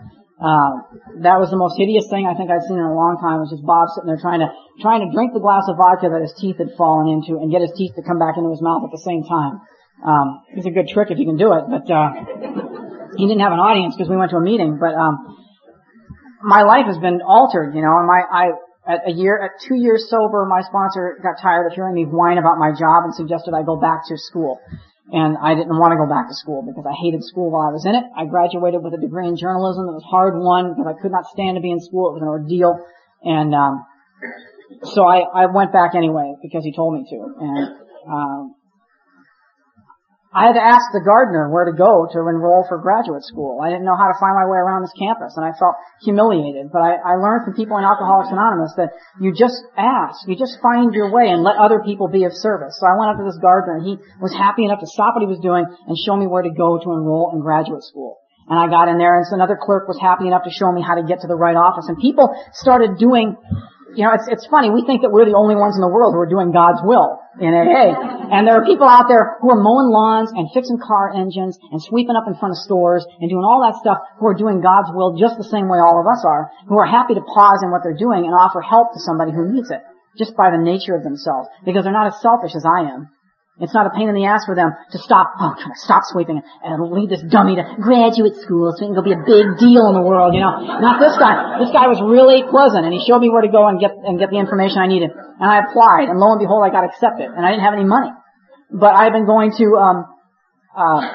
[0.44, 3.40] Uh, that was the most hideous thing I think I'd seen in a long time.
[3.40, 4.50] Was just Bob sitting there trying to
[4.82, 7.64] trying to drink the glass of vodka that his teeth had fallen into and get
[7.64, 9.62] his teeth to come back into his mouth at the same time.
[10.04, 12.10] Um, it's a good trick if you can do it, but uh,
[13.16, 14.82] he didn't have an audience because we went to a meeting.
[14.84, 15.16] But um,
[16.44, 17.96] my life has been altered, you know.
[18.04, 18.46] And my I
[18.88, 22.38] at a year at two years sober, my sponsor got tired of hearing me whine
[22.38, 24.60] about my job and suggested I go back to school.
[25.12, 27.72] And I didn't want to go back to school because I hated school while I
[27.72, 28.04] was in it.
[28.16, 31.28] I graduated with a degree in journalism that was hard won because I could not
[31.28, 32.12] stand to be in school.
[32.12, 32.80] It was an ordeal.
[33.22, 33.86] And, um,
[34.96, 37.18] so I, I went back anyway because he told me to.
[37.40, 37.60] And,
[38.08, 38.56] um,
[40.34, 43.62] I had to ask the gardener where to go to enroll for graduate school.
[43.62, 46.74] I didn't know how to find my way around this campus and I felt humiliated.
[46.74, 50.58] But I, I learned from people in Alcoholics Anonymous that you just ask, you just
[50.58, 52.74] find your way and let other people be of service.
[52.82, 55.22] So I went up to this gardener and he was happy enough to stop what
[55.22, 58.18] he was doing and show me where to go to enroll in graduate school.
[58.50, 60.98] And I got in there and another clerk was happy enough to show me how
[60.98, 61.86] to get to the right office.
[61.88, 63.38] And people started doing
[63.94, 64.74] you know, it's, it's funny.
[64.74, 67.22] We think that we're the only ones in the world who are doing God's will
[67.38, 67.94] in AA.
[67.94, 71.58] Uh, and there are people out there who are mowing lawns and fixing car engines
[71.72, 74.62] and sweeping up in front of stores and doing all that stuff who are doing
[74.62, 77.62] God's will just the same way all of us are, who are happy to pause
[77.62, 79.82] in what they're doing and offer help to somebody who needs it
[80.18, 83.10] just by the nature of themselves because they're not as selfish as I am.
[83.62, 86.74] It's not a pain in the ass for them to stop, oh, stop sweeping and
[86.90, 89.94] lead this dummy to graduate school so he can go be a big deal in
[89.94, 90.58] the world, you know.
[90.82, 91.62] Not this guy.
[91.62, 94.18] This guy was really pleasant and he showed me where to go and get, and
[94.18, 95.14] get the information I needed.
[95.14, 97.86] And I applied and lo and behold I got accepted and I didn't have any
[97.86, 98.10] money.
[98.74, 99.98] But I've been going to, um,
[100.74, 101.14] uh,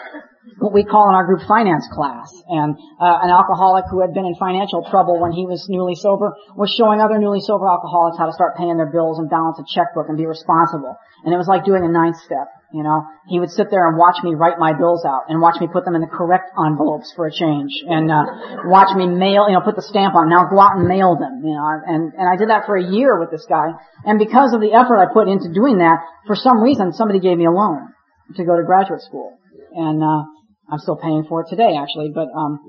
[0.58, 2.32] what we call in our group finance class.
[2.48, 6.32] And uh, an alcoholic who had been in financial trouble when he was newly sober
[6.56, 9.66] was showing other newly sober alcoholics how to start paying their bills and balance a
[9.68, 10.96] checkbook and be responsible.
[11.24, 12.48] And it was like doing a ninth step.
[12.68, 15.56] You know, he would sit there and watch me write my bills out and watch
[15.58, 19.48] me put them in the correct envelopes for a change and uh, watch me mail,
[19.48, 20.28] you know, put the stamp on.
[20.28, 21.40] Now go out and mail them.
[21.40, 23.72] You know, and and I did that for a year with this guy.
[24.04, 27.38] And because of the effort I put into doing that, for some reason somebody gave
[27.38, 27.88] me a loan
[28.36, 29.32] to go to graduate school.
[29.72, 30.28] And uh,
[30.70, 32.60] I'm still paying for it today, actually, but um,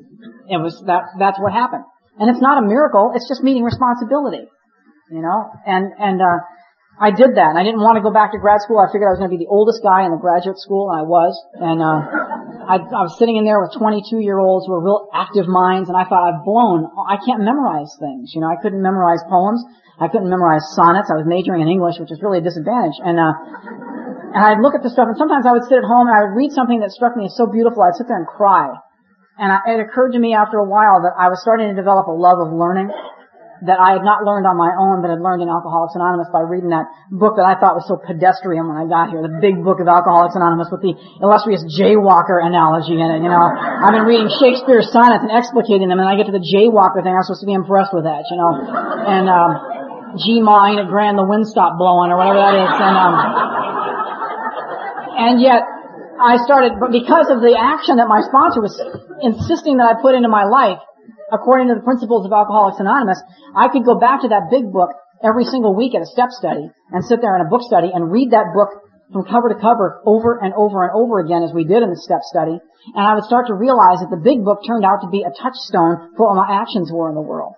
[0.48, 1.04] it was that.
[1.20, 1.84] That's what happened,
[2.18, 3.12] and it's not a miracle.
[3.14, 4.48] It's just meeting responsibility,
[5.12, 5.52] you know.
[5.68, 6.40] And and uh,
[7.00, 8.80] I did that, and I didn't want to go back to grad school.
[8.80, 11.00] I figured I was going to be the oldest guy in the graduate school, and
[11.00, 11.32] I was.
[11.56, 12.00] And uh,
[12.68, 15.88] I, I was sitting in there with 22 year olds who were real active minds,
[15.88, 16.88] and I thought I've blown.
[17.08, 18.52] I can't memorize things, you know.
[18.52, 19.64] I couldn't memorize poems.
[20.00, 21.12] I couldn't memorize sonnets.
[21.12, 22.96] I was majoring in English, which is really a disadvantage.
[23.00, 23.32] And uh,
[24.34, 26.30] and I'd look at the stuff, and sometimes I would sit at home and I
[26.30, 28.70] would read something that struck me as so beautiful, I'd sit there and cry.
[29.40, 32.08] And I, it occurred to me after a while that I was starting to develop
[32.08, 32.92] a love of learning
[33.68, 36.48] that I had not learned on my own, but had learned in Alcoholics Anonymous by
[36.48, 39.60] reading that book that I thought was so pedestrian when I got here, the big
[39.60, 43.44] book of Alcoholics Anonymous with the illustrious jaywalker analogy in it, you know.
[43.44, 47.12] I've been reading Shakespeare's sonnets and explicating them, and I get to the jaywalker thing,
[47.12, 48.52] I'm supposed to be impressed with that, you know.
[48.56, 49.52] And, um,
[50.24, 53.16] G ma ain't it grand, the wind stopped blowing, or whatever that is, and, um,
[55.20, 55.68] and yet,
[56.20, 58.76] I started, but because of the action that my sponsor was
[59.24, 60.80] insisting that I put into my life,
[61.32, 63.20] according to the principles of Alcoholics Anonymous,
[63.56, 64.92] I could go back to that big book
[65.24, 68.12] every single week at a step study and sit there in a book study and
[68.12, 71.66] read that book from cover to cover over and over and over again as we
[71.66, 72.60] did in the step study.
[72.96, 75.34] And I would start to realize that the big book turned out to be a
[75.34, 77.56] touchstone for what my actions were in the world.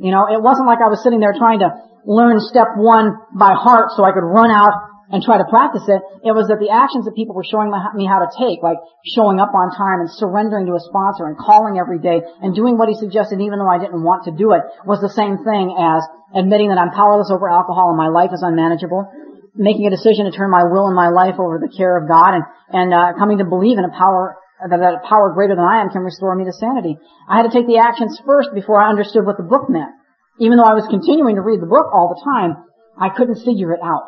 [0.00, 1.70] You know, it wasn't like I was sitting there trying to
[2.08, 5.98] learn step one by heart so I could run out and try to practice it,
[6.22, 9.42] it was that the actions that people were showing me how to take, like showing
[9.42, 12.86] up on time and surrendering to a sponsor and calling every day and doing what
[12.86, 16.06] he suggested even though I didn't want to do it, was the same thing as
[16.30, 19.10] admitting that I'm powerless over alcohol and my life is unmanageable,
[19.58, 22.38] making a decision to turn my will and my life over the care of God
[22.38, 25.80] and, and uh, coming to believe in a power that a power greater than I
[25.80, 26.98] am can restore me to sanity.
[27.26, 29.90] I had to take the actions first before I understood what the book meant.
[30.38, 32.60] Even though I was continuing to read the book all the time,
[33.00, 34.04] I couldn't figure it out.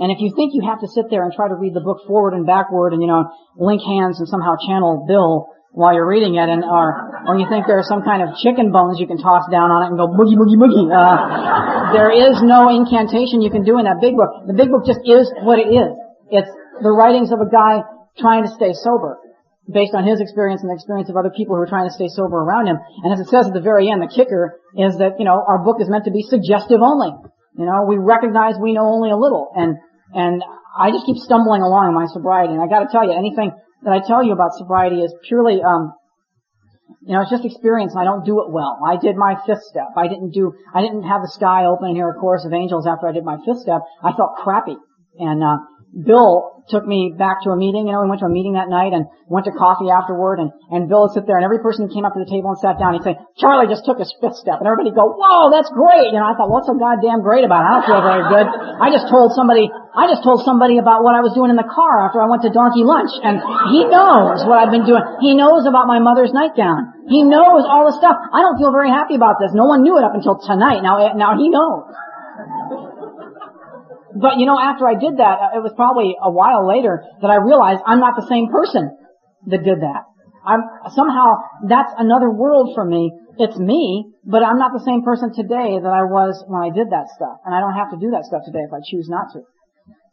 [0.00, 2.06] And if you think you have to sit there and try to read the book
[2.06, 6.36] forward and backward and, you know, link hands and somehow channel Bill while you're reading
[6.36, 9.48] it and, or, or you think there's some kind of chicken bones you can toss
[9.48, 13.64] down on it and go boogie boogie boogie, uh, there is no incantation you can
[13.64, 14.44] do in that big book.
[14.44, 15.92] The big book just is what it is.
[16.28, 16.52] It's
[16.84, 17.80] the writings of a guy
[18.20, 19.16] trying to stay sober
[19.64, 22.08] based on his experience and the experience of other people who are trying to stay
[22.12, 22.76] sober around him.
[23.04, 25.64] And as it says at the very end, the kicker is that, you know, our
[25.64, 27.16] book is meant to be suggestive only.
[27.58, 29.52] You know, we recognize we know only a little.
[29.54, 29.76] And,
[30.14, 30.42] and
[30.76, 32.52] I just keep stumbling along in my sobriety.
[32.52, 33.52] And I gotta tell you, anything
[33.84, 35.92] that I tell you about sobriety is purely, um,
[37.04, 38.80] you know, it's just experience I don't do it well.
[38.80, 39.92] I did my fifth step.
[39.96, 42.86] I didn't do, I didn't have the sky open and hear a chorus of angels
[42.86, 43.82] after I did my fifth step.
[44.02, 44.76] I felt crappy.
[45.18, 45.58] And, uh,
[45.92, 48.70] Bill took me back to a meeting, you know, we went to a meeting that
[48.72, 51.84] night and went to coffee afterward and, and Bill would sit there and every person
[51.84, 54.08] who came up to the table and sat down, he'd say, Charlie just took his
[54.22, 56.14] fifth step and everybody go, whoa, that's great.
[56.14, 57.68] You know, I thought, what's so goddamn great about it?
[57.68, 58.46] I don't feel very good.
[58.48, 61.68] I just told somebody, I just told somebody about what I was doing in the
[61.68, 63.42] car after I went to donkey lunch and
[63.74, 65.02] he knows what I've been doing.
[65.20, 67.04] He knows about my mother's nightgown.
[67.10, 68.16] He knows all the stuff.
[68.32, 69.52] I don't feel very happy about this.
[69.52, 70.80] No one knew it up until tonight.
[70.80, 71.90] Now, now he knows.
[74.14, 77.36] But you know, after I did that, it was probably a while later that I
[77.36, 78.96] realized I'm not the same person
[79.48, 80.12] that did that.
[80.44, 80.60] I'm,
[80.90, 81.38] somehow
[81.68, 83.12] that's another world for me.
[83.38, 86.90] It's me, but I'm not the same person today that I was when I did
[86.90, 87.40] that stuff.
[87.46, 89.46] And I don't have to do that stuff today if I choose not to.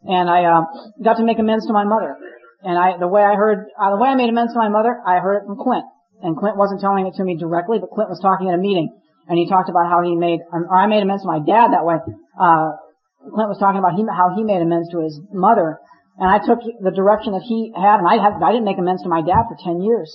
[0.06, 0.62] And I, uh,
[1.02, 2.16] got to make amends to my mother.
[2.62, 4.96] And I, the way I heard, uh, the way I made amends to my mother,
[5.04, 5.84] I heard it from Clint.
[6.22, 8.92] And Clint wasn't telling it to me directly, but Clint was talking at a meeting.
[9.28, 11.84] And he talked about how he made, or I made amends to my dad that
[11.84, 11.96] way,
[12.40, 12.79] uh,
[13.20, 15.76] Clint was talking about he, how he made amends to his mother,
[16.16, 19.04] and I took the direction that he had, and I had, I didn't make amends
[19.04, 20.08] to my dad for 10 years,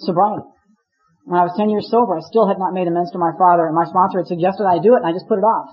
[0.00, 0.48] sobriety.
[1.28, 3.68] When I was 10 years sober, I still had not made amends to my father,
[3.68, 5.68] and my sponsor had suggested I do it, and I just put it off,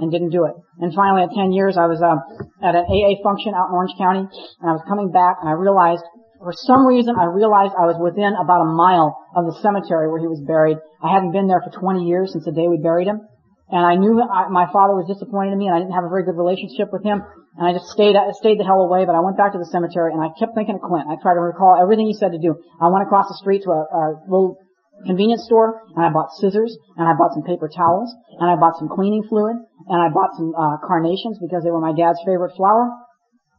[0.00, 0.56] and didn't do it.
[0.80, 2.16] And finally, at 10 years, I was, uh,
[2.64, 5.56] at an AA function out in Orange County, and I was coming back, and I
[5.56, 6.04] realized,
[6.40, 10.20] for some reason, I realized I was within about a mile of the cemetery where
[10.20, 10.80] he was buried.
[11.04, 13.24] I hadn't been there for 20 years since the day we buried him.
[13.66, 16.12] And I knew I, my father was disappointed in me and I didn't have a
[16.12, 17.18] very good relationship with him.
[17.58, 20.14] And I just stayed, stayed the hell away, but I went back to the cemetery
[20.14, 21.10] and I kept thinking of Clint.
[21.10, 22.54] I tried to recall everything he said to do.
[22.78, 24.62] I went across the street to a, a little
[25.02, 28.78] convenience store and I bought scissors and I bought some paper towels and I bought
[28.78, 32.54] some cleaning fluid and I bought some uh, carnations because they were my dad's favorite
[32.54, 32.86] flower.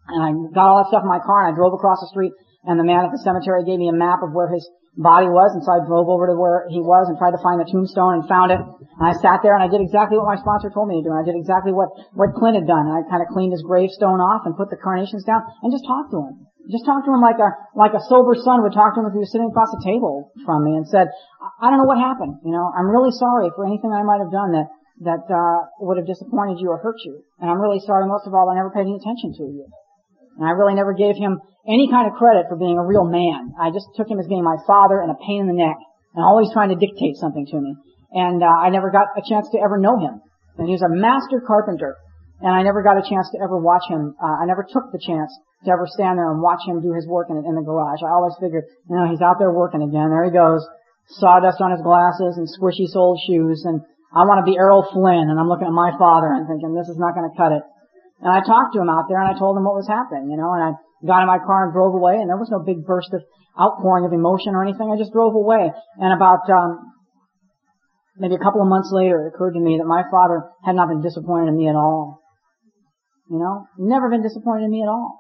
[0.08, 2.32] And I got all that stuff in my car and I drove across the street
[2.66, 4.66] and the man at the cemetery gave me a map of where his
[4.97, 7.62] body was, and so I drove over to where he was and tried to find
[7.62, 8.58] the tombstone and found it.
[8.58, 11.14] And I sat there and I did exactly what my sponsor told me to do.
[11.14, 12.89] And I did exactly what, what Clint had done.
[12.89, 15.86] And I kind of cleaned his gravestone off and put the carnations down and just
[15.86, 16.49] talked to him.
[16.68, 19.16] Just talked to him like a, like a sober son would talk to him if
[19.16, 21.08] he was sitting across the table from me and said,
[21.62, 22.43] I don't know what happened.
[22.43, 24.68] You know, I'm really sorry for anything I might have done that,
[25.08, 27.24] that, uh, would have disappointed you or hurt you.
[27.39, 29.64] And I'm really sorry most of all I never paid any attention to you.
[30.41, 33.53] And I really never gave him any kind of credit for being a real man.
[33.59, 35.76] I just took him as being my father and a pain in the neck
[36.15, 37.76] and always trying to dictate something to me.
[38.11, 40.24] And uh, I never got a chance to ever know him.
[40.57, 41.99] And he was a master carpenter.
[42.39, 44.15] And I never got a chance to ever watch him.
[44.15, 45.34] Uh, I never took the chance
[45.65, 47.99] to ever stand there and watch him do his work in, in the garage.
[48.05, 50.13] I always figured, you know, he's out there working again.
[50.13, 50.63] There he goes.
[51.18, 53.65] Sawdust on his glasses and squishy soled shoes.
[53.65, 53.82] And
[54.13, 55.28] I want to be Errol Flynn.
[55.28, 57.65] And I'm looking at my father and thinking, this is not going to cut it.
[58.22, 60.38] And I talked to him out there and I told him what was happening, you
[60.38, 60.72] know, and I
[61.06, 63.22] got in my car and drove away and there was no big burst of
[63.60, 64.89] outpouring of emotion or anything.
[64.89, 65.70] I just drove away.
[65.98, 66.93] And about, um,
[68.18, 70.89] maybe a couple of months later, it occurred to me that my father had not
[70.89, 72.22] been disappointed in me at all.
[73.30, 75.20] You know, never been disappointed in me at all.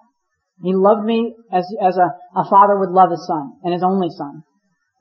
[0.63, 4.09] He loved me as, as a, a father would love his son and his only
[4.09, 4.43] son.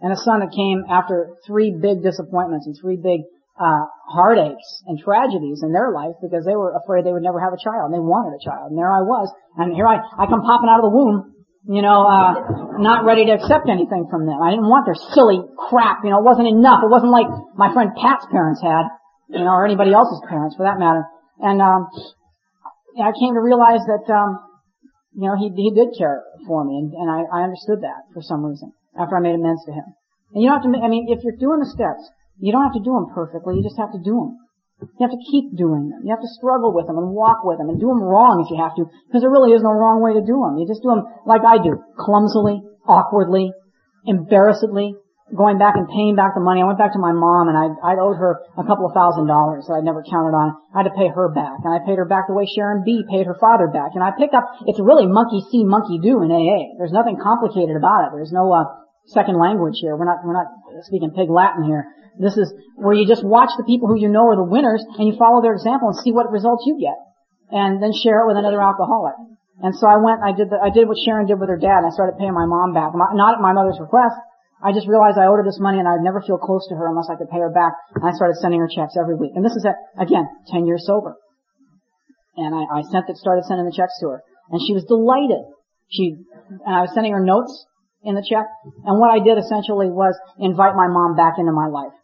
[0.01, 3.21] And a son that came after three big disappointments and three big
[3.57, 7.57] uh, heartaches and tragedies in their life because they were afraid they would never have
[7.57, 7.89] a child.
[7.89, 8.71] And they wanted a child.
[8.71, 9.33] And there I was.
[9.57, 11.33] And here I, I come popping out of the womb,
[11.65, 14.39] you know, uh, not ready to accept anything from them.
[14.39, 16.85] I didn't want their silly crap, you know, it wasn't enough.
[16.85, 18.87] It wasn't like my friend Pat's parents had,
[19.33, 21.09] you know, or anybody else's parents for that matter.
[21.41, 21.89] And, um,
[22.97, 24.41] I came to realize that, um,
[25.13, 28.21] you know, he, he did care for me and, and I, I understood that for
[28.21, 29.85] some reason after I made amends to him.
[30.33, 32.05] And you don't have to, I mean, if you're doing the steps,
[32.39, 33.57] you don't have to do them perfectly.
[33.57, 34.33] You just have to do them.
[34.81, 36.05] You have to keep doing them.
[36.05, 38.53] You have to struggle with them and walk with them and do them wrong if
[38.53, 40.61] you have to, because there really is no wrong way to do them.
[40.61, 43.57] You just do them like I do, clumsily, awkwardly,
[44.05, 45.01] embarrassedly,
[45.35, 46.63] going back and paying back the money.
[46.63, 49.27] I went back to my mom and I I owed her a couple of thousand
[49.27, 50.55] dollars that I'd never counted on.
[50.77, 53.03] I had to pay her back, and I paid her back the way Sharon B
[53.09, 53.97] paid her father back.
[53.97, 54.45] And I picked up.
[54.69, 56.77] It's really monkey see, monkey do in AA.
[56.79, 58.11] There's nothing complicated about it.
[58.15, 58.69] There's no uh,
[59.09, 59.97] second language here.
[59.97, 60.53] We're not we're not
[60.87, 61.91] speaking pig Latin here.
[62.19, 65.09] This is where you just watch the people who you know are the winners and
[65.09, 66.97] you follow their example and see what results you get.
[67.53, 69.15] And then share it with another alcoholic.
[69.63, 71.85] And so I went, I did the, I did what Sharon did with her dad
[71.85, 72.93] and I started paying my mom back.
[72.93, 74.17] Not at my mother's request.
[74.61, 76.89] I just realized I owed her this money and I'd never feel close to her
[76.89, 77.73] unless I could pay her back.
[77.95, 79.33] And I started sending her checks every week.
[79.37, 81.17] And this is at, again, 10 years sober.
[82.37, 84.21] And I, I sent it, started sending the checks to her.
[84.53, 85.45] And she was delighted.
[85.89, 86.21] She,
[86.65, 87.53] and I was sending her notes
[88.05, 88.45] in the check.
[88.85, 91.96] And what I did essentially was invite my mom back into my life.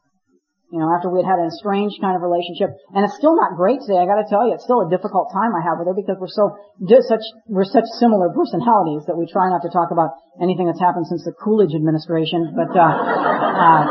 [0.73, 3.61] You know, after we had had an estranged kind of relationship, and it's still not
[3.61, 4.01] great today.
[4.01, 6.17] I got to tell you, it's still a difficult time I have with her because
[6.17, 6.57] we're so
[7.05, 11.05] such we're such similar personalities that we try not to talk about anything that's happened
[11.13, 12.57] since the Coolidge administration.
[12.57, 13.85] But uh, uh,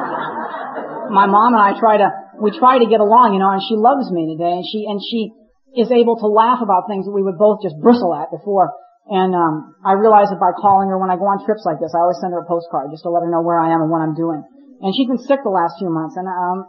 [1.14, 2.10] my mom and I try to
[2.42, 4.98] we try to get along, you know, and she loves me today, and she and
[4.98, 5.38] she
[5.78, 8.74] is able to laugh about things that we would both just bristle at before.
[9.06, 11.94] And um, I realized that by calling her when I go on trips like this,
[11.94, 13.90] I always send her a postcard just to let her know where I am and
[13.94, 14.42] what I'm doing.
[14.82, 16.66] And she's been sick the last few months, and um,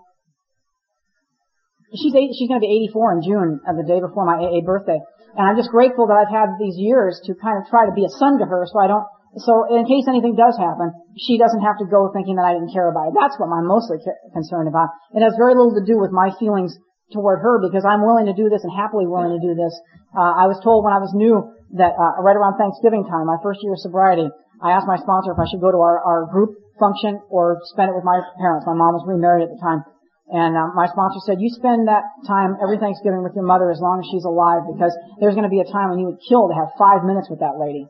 [1.97, 4.61] she's eight, she's going to be 84 in June, uh, the day before my AA
[4.61, 5.01] birthday.
[5.33, 8.05] And I'm just grateful that I've had these years to kind of try to be
[8.05, 9.05] a son to her, so I don't.
[9.41, 12.69] So in case anything does happen, she doesn't have to go thinking that I didn't
[12.69, 13.15] care about it.
[13.17, 13.97] That's what I'm mostly
[14.37, 14.93] concerned about.
[15.17, 16.77] It has very little to do with my feelings
[17.17, 19.73] toward her because I'm willing to do this and happily willing to do this.
[20.13, 21.49] Uh, I was told when I was new
[21.81, 24.29] that uh, right around Thanksgiving time, my first year of sobriety,
[24.61, 27.87] I asked my sponsor if I should go to our, our group function or spend
[27.87, 28.66] it with my parents.
[28.66, 29.87] My mom was remarried at the time.
[30.35, 33.78] And uh, my sponsor said, you spend that time every Thanksgiving with your mother as
[33.78, 34.91] long as she's alive because
[35.22, 37.39] there's going to be a time when you would kill to have five minutes with
[37.45, 37.87] that lady.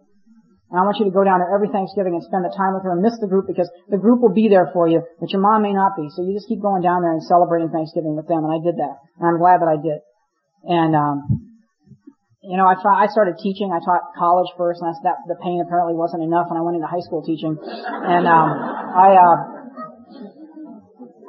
[0.73, 2.83] And I want you to go down there every Thanksgiving and spend the time with
[2.89, 5.45] her and miss the group because the group will be there for you, but your
[5.45, 6.09] mom may not be.
[6.17, 8.43] So you just keep going down there and celebrating Thanksgiving with them.
[8.43, 8.97] And I did that.
[9.21, 10.01] And I'm glad that I did.
[10.65, 11.52] And, um,
[12.43, 13.71] you know, I, I started teaching.
[13.71, 16.91] I taught college first, and that the pain apparently wasn't enough, and I went into
[16.91, 17.55] high school teaching.
[17.55, 19.37] And um, I uh,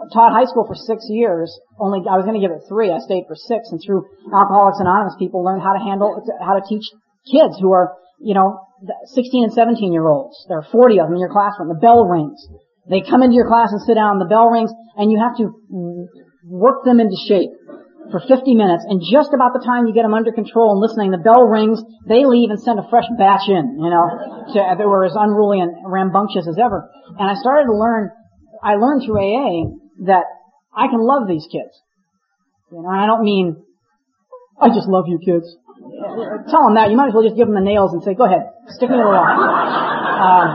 [0.10, 1.54] taught high school for six years.
[1.78, 2.90] Only I was going to give it three.
[2.90, 6.66] I stayed for six, and through Alcoholics Anonymous, people learned how to handle how to
[6.66, 6.90] teach
[7.30, 8.66] kids who are, you know,
[9.14, 10.34] 16 and 17 year olds.
[10.50, 11.70] There are 40 of them in your classroom.
[11.70, 12.42] The bell rings.
[12.90, 14.18] They come into your class and sit down.
[14.18, 15.54] The bell rings, and you have to
[16.42, 17.54] work them into shape
[18.12, 18.84] for 50 minutes.
[18.88, 21.80] And just about the time you get them under control and listening, the bell rings.
[22.08, 23.80] They leave and send a fresh batch in.
[23.80, 24.06] You know,
[24.54, 26.90] to, they were as unruly and rambunctious as ever.
[27.20, 28.12] And I started to learn.
[28.62, 29.76] I learned through AA
[30.08, 30.26] that
[30.76, 31.76] I can love these kids.
[32.72, 33.64] You know, I don't mean
[34.60, 35.46] I just love you kids.
[36.50, 36.90] Tell them that.
[36.90, 38.98] You might as well just give them the nails and say, go ahead, stick me
[38.98, 39.28] to the wall.
[40.24, 40.48] Um,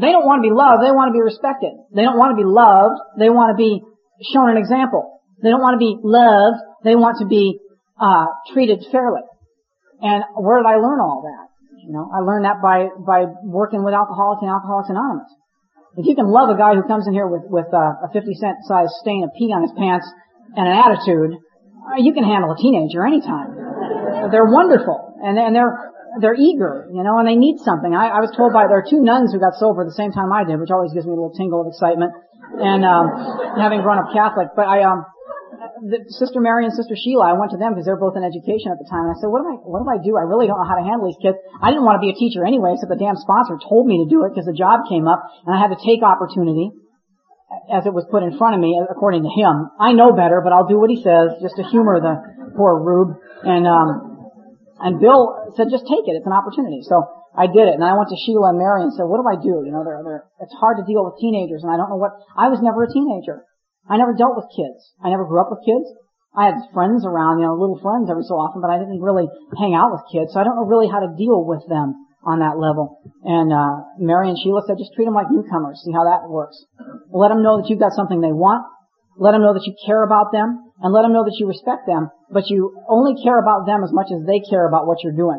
[0.00, 0.82] they don't want to be loved.
[0.82, 1.72] They want to be respected.
[1.94, 2.98] They don't want to be loved.
[3.18, 3.82] They want to be
[4.22, 5.20] shown an example.
[5.42, 6.60] They don't want to be loved.
[6.84, 7.58] They want to be
[7.98, 9.22] uh, treated fairly.
[10.00, 11.48] And where did I learn all that?
[11.84, 15.28] You know, I learned that by by working with alcoholics and Alcoholics Anonymous.
[15.96, 18.34] If you can love a guy who comes in here with with uh, a 50
[18.40, 20.08] cent size stain of pee on his pants
[20.56, 21.36] and an attitude,
[21.84, 23.52] uh, you can handle a teenager anytime.
[24.32, 27.92] They're wonderful, and, and they're they're eager, you know, and they need something.
[27.94, 30.14] I, I was told by there are two nuns who got sober at the same
[30.14, 32.14] time I did, which always gives me a little tingle of excitement,
[32.60, 33.06] and um,
[33.58, 34.54] having grown up Catholic.
[34.54, 35.04] But I um,
[35.84, 38.72] the, Sister Mary and Sister Sheila, I went to them because they're both in education
[38.72, 40.16] at the time, and I said, what do I what do I do?
[40.16, 41.36] I really don't know how to handle these kids.
[41.60, 44.08] I didn't want to be a teacher anyway, except the damn sponsor told me to
[44.08, 46.72] do it because the job came up, and I had to take opportunity
[47.70, 49.70] as it was put in front of me, according to him.
[49.78, 52.18] I know better, but I'll do what he says just to humor the
[52.56, 53.20] poor rube.
[53.44, 54.14] And um,
[54.80, 56.18] and Bill said, just take it.
[56.18, 56.82] It's an opportunity.
[56.82, 59.26] So I did it, and I went to Sheila and Mary and said, what do
[59.26, 59.66] I do?
[59.66, 62.14] You know, they're, they're, it's hard to deal with teenagers, and I don't know what.
[62.38, 63.42] I was never a teenager.
[63.90, 64.78] I never dealt with kids.
[65.02, 65.84] I never grew up with kids.
[66.34, 69.26] I had friends around, you know, little friends every so often, but I didn't really
[69.58, 72.38] hang out with kids, so I don't know really how to deal with them on
[72.38, 73.02] that level.
[73.22, 75.82] And uh, Mary and Sheila said, just treat them like newcomers.
[75.82, 76.58] See how that works.
[77.10, 78.66] Let them know that you've got something they want.
[79.18, 81.86] Let them know that you care about them, and let them know that you respect
[81.86, 82.10] them.
[82.30, 85.38] But you only care about them as much as they care about what you're doing.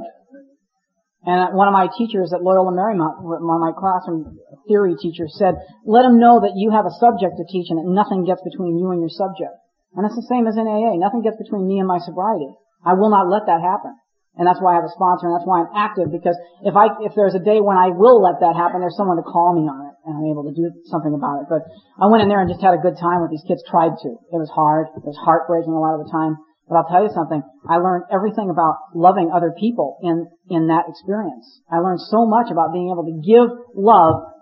[1.26, 4.38] And one of my teachers at Loyola Marymount, one of my classroom
[4.69, 7.89] theory teachers, said, "Let them know that you have a subject to teach, and that
[7.89, 9.57] nothing gets between you and your subject."
[9.97, 10.97] And it's the same as in AA.
[10.97, 12.53] Nothing gets between me and my sobriety.
[12.86, 13.95] I will not let that happen.
[14.36, 16.36] And that's why I have a sponsor and that's why I'm active because
[16.67, 19.23] if I, if there's a day when I will let that happen, there's someone to
[19.23, 21.45] call me on it and I'm able to do something about it.
[21.47, 21.63] But
[21.95, 24.09] I went in there and just had a good time with these kids, tried to.
[24.11, 24.91] It was hard.
[24.91, 26.36] It was heartbreaking a lot of the time.
[26.68, 27.43] But I'll tell you something.
[27.70, 31.61] I learned everything about loving other people in, in that experience.
[31.70, 34.34] I learned so much about being able to give love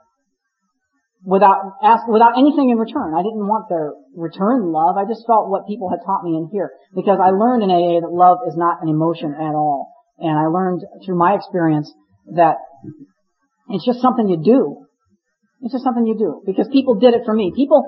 [1.25, 3.15] without ask, without anything in return.
[3.15, 4.95] I didn't want their return love.
[4.95, 7.99] I just felt what people had taught me in here because I learned in AA
[8.03, 9.91] that love is not an emotion at all.
[10.19, 11.91] And I learned through my experience
[12.35, 12.55] that
[13.69, 14.85] it's just something you do.
[15.63, 17.51] It's just something you do because people did it for me.
[17.55, 17.83] People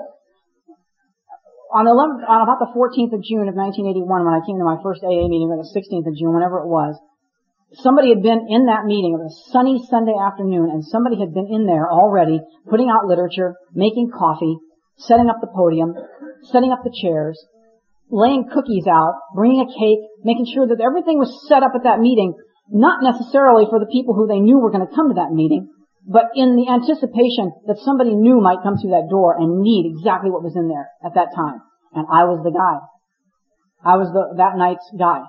[1.72, 4.66] on the 11th, on about the 14th of June of 1981 when I came to
[4.66, 6.94] my first AA meeting or the 16th of June, whenever it was,
[7.82, 9.18] somebody had been in that meeting.
[9.18, 12.38] It was a sunny Sunday afternoon, and somebody had been in there already,
[12.70, 14.56] putting out literature, making coffee,
[14.96, 15.94] setting up the podium,
[16.52, 17.36] setting up the chairs,
[18.10, 21.98] laying cookies out, bringing a cake, making sure that everything was set up at that
[21.98, 22.34] meeting,
[22.70, 25.68] not necessarily for the people who they knew were going to come to that meeting,
[26.06, 30.30] but in the anticipation that somebody new might come through that door and need exactly
[30.30, 31.58] what was in there at that time.
[31.92, 32.78] And I was the guy.
[33.82, 35.26] I was the, that night's guy.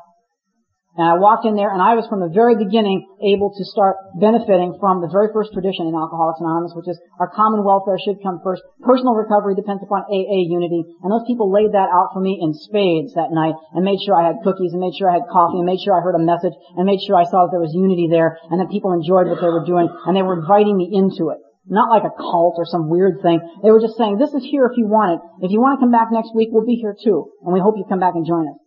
[0.97, 4.01] And I walked in there and I was from the very beginning able to start
[4.17, 8.17] benefiting from the very first tradition in Alcoholics Anonymous, which is our common welfare should
[8.25, 8.65] come first.
[8.81, 10.81] Personal recovery depends upon AA unity.
[11.05, 14.17] And those people laid that out for me in spades that night and made sure
[14.17, 16.25] I had cookies and made sure I had coffee and made sure I heard a
[16.25, 19.29] message and made sure I saw that there was unity there and that people enjoyed
[19.29, 21.37] what they were doing and they were inviting me into it.
[21.69, 23.37] Not like a cult or some weird thing.
[23.61, 25.45] They were just saying, this is here if you want it.
[25.45, 27.29] If you want to come back next week, we'll be here too.
[27.45, 28.57] And we hope you come back and join us.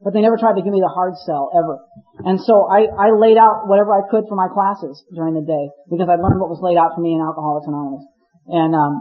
[0.00, 1.76] But they never tried to give me the hard sell ever.
[2.24, 5.68] And so I, I laid out whatever I could for my classes during the day
[5.92, 8.08] because I learned what was laid out for me in Alcoholics Anonymous.
[8.48, 8.92] And um,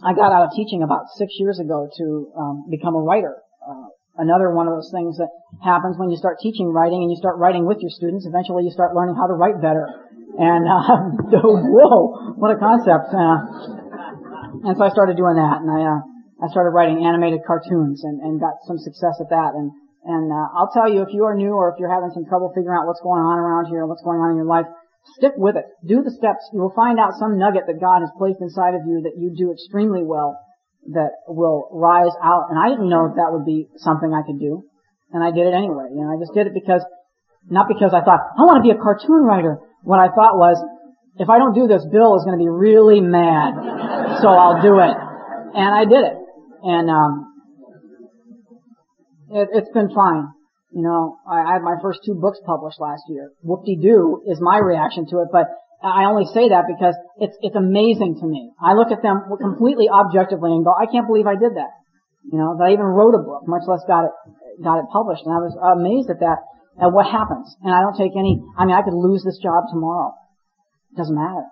[0.00, 2.06] I got out of teaching about six years ago to
[2.40, 3.36] um, become a writer.
[3.60, 5.28] Uh, another one of those things that
[5.60, 8.24] happens when you start teaching writing and you start writing with your students.
[8.24, 9.84] Eventually, you start learning how to write better.
[10.40, 13.12] And uh, whoa, what a concept!
[13.12, 13.38] Uh,
[14.64, 16.00] and so I started doing that, and I uh,
[16.42, 19.54] I started writing animated cartoons and, and got some success at that.
[19.54, 19.70] And
[20.04, 22.52] and uh, I'll tell you, if you are new or if you're having some trouble
[22.52, 24.68] figuring out what's going on around here, what's going on in your life,
[25.16, 25.64] stick with it.
[25.80, 26.44] Do the steps.
[26.52, 29.32] You will find out some nugget that God has placed inside of you that you
[29.32, 30.36] do extremely well
[30.92, 32.52] that will rise out.
[32.52, 34.68] And I didn't know if that would be something I could do.
[35.08, 35.88] And I did it anyway.
[35.88, 36.84] You know, I just did it because,
[37.48, 39.56] not because I thought, I want to be a cartoon writer.
[39.88, 40.60] What I thought was,
[41.16, 43.56] if I don't do this, Bill is going to be really mad.
[44.20, 44.96] So I'll do it.
[45.56, 46.16] And I did it.
[46.60, 47.33] And, um,
[49.34, 50.30] it, has been fine.
[50.70, 53.30] You know, I, I had my first two books published last year.
[53.42, 55.46] Whoop-de-doo is my reaction to it, but
[55.82, 58.54] I only say that because it's, it's amazing to me.
[58.62, 61.74] I look at them completely objectively and go, I can't believe I did that.
[62.24, 64.14] You know, that I even wrote a book, much less got it,
[64.64, 65.28] got it published.
[65.28, 66.40] And I was amazed at that,
[66.80, 67.52] at what happens.
[67.60, 70.16] And I don't take any, I mean, I could lose this job tomorrow.
[70.94, 71.44] It doesn't matter.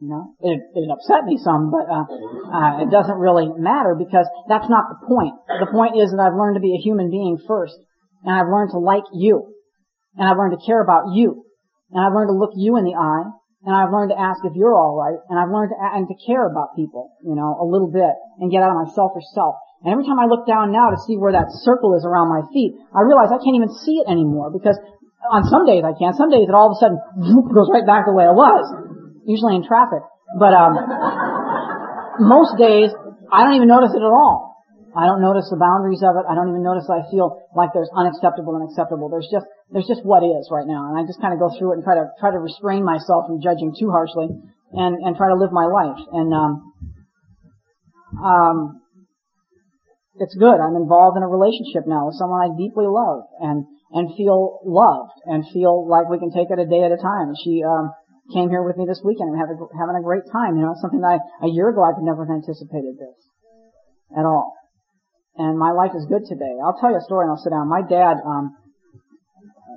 [0.00, 4.24] You know, it, it upset me some, but uh, uh, it doesn't really matter because
[4.48, 5.36] that's not the point.
[5.60, 7.76] The point is that I've learned to be a human being first,
[8.24, 9.52] and I've learned to like you,
[10.16, 11.44] and I've learned to care about you,
[11.92, 13.28] and I've learned to look you in the eye,
[13.68, 16.16] and I've learned to ask if you're all right, and I've learned to and to
[16.24, 19.60] care about people, you know, a little bit, and get out of my selfish self.
[19.84, 22.40] And every time I look down now to see where that circle is around my
[22.56, 24.80] feet, I realize I can't even see it anymore because
[25.28, 26.16] on some days I can.
[26.16, 28.89] Some days it all of a sudden whoop, goes right back the way it was
[29.26, 30.02] usually in traffic.
[30.38, 30.76] But um,
[32.20, 32.90] most days,
[33.32, 34.50] I don't even notice it at all.
[34.90, 36.26] I don't notice the boundaries of it.
[36.26, 39.06] I don't even notice I feel like there's unacceptable and acceptable.
[39.06, 41.72] There's just there's just what is right now, and I just kind of go through
[41.72, 44.26] it and try to try to restrain myself from judging too harshly,
[44.74, 46.02] and and try to live my life.
[46.10, 46.52] And um,
[48.18, 48.56] um,
[50.18, 50.58] it's good.
[50.58, 55.14] I'm involved in a relationship now with someone I deeply love, and and feel loved,
[55.22, 57.38] and feel like we can take it a day at a time.
[57.38, 57.94] She um,
[58.32, 60.56] came here with me this weekend and having having a great time.
[60.56, 63.18] You know, something that I, a year ago I could never have anticipated this
[64.16, 64.54] at all.
[65.36, 66.58] And my life is good today.
[66.62, 67.68] I'll tell you a story and I'll sit down.
[67.68, 68.56] My dad, um,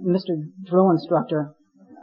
[0.06, 0.36] Mr.
[0.66, 1.54] Drill Instructor,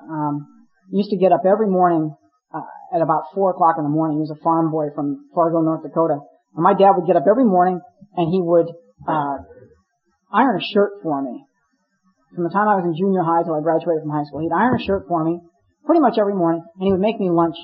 [0.08, 0.46] um,
[0.90, 2.14] used to get up every morning
[2.54, 4.18] uh, at about four o'clock in the morning.
[4.18, 6.18] He was a farm boy from Fargo, North Dakota.
[6.54, 7.80] And my dad would get up every morning
[8.16, 8.70] and he would
[9.06, 9.38] uh,
[10.32, 11.44] iron a shirt for me.
[12.34, 14.54] From the time I was in junior high till I graduated from high school, he'd
[14.54, 15.42] iron a shirt for me
[15.86, 17.56] pretty much every morning, and he would make me lunch.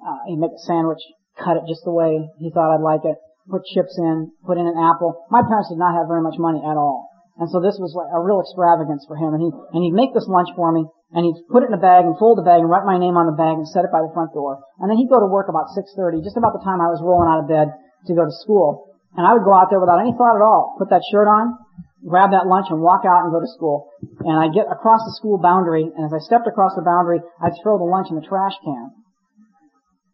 [0.00, 1.00] Uh, he'd make a sandwich,
[1.38, 3.16] cut it just the way he thought I'd like it,
[3.50, 5.26] put chips in, put in an apple.
[5.30, 7.10] My parents did not have very much money at all.
[7.36, 9.36] And so this was like a real extravagance for him.
[9.36, 11.82] And he, and he'd make this lunch for me, and he'd put it in a
[11.82, 13.92] bag and fold the bag and write my name on the bag and set it
[13.92, 14.64] by the front door.
[14.80, 17.28] And then he'd go to work about 6.30, just about the time I was rolling
[17.28, 17.76] out of bed
[18.08, 18.96] to go to school.
[19.14, 21.56] And I would go out there without any thought at all, put that shirt on,
[22.04, 23.88] grab that lunch and walk out and go to school.
[24.20, 27.56] And I get across the school boundary, and as I stepped across the boundary, I'd
[27.62, 28.90] throw the lunch in the trash can.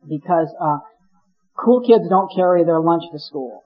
[0.08, 0.78] Because, uh,
[1.58, 3.62] cool kids don't carry their lunch to school.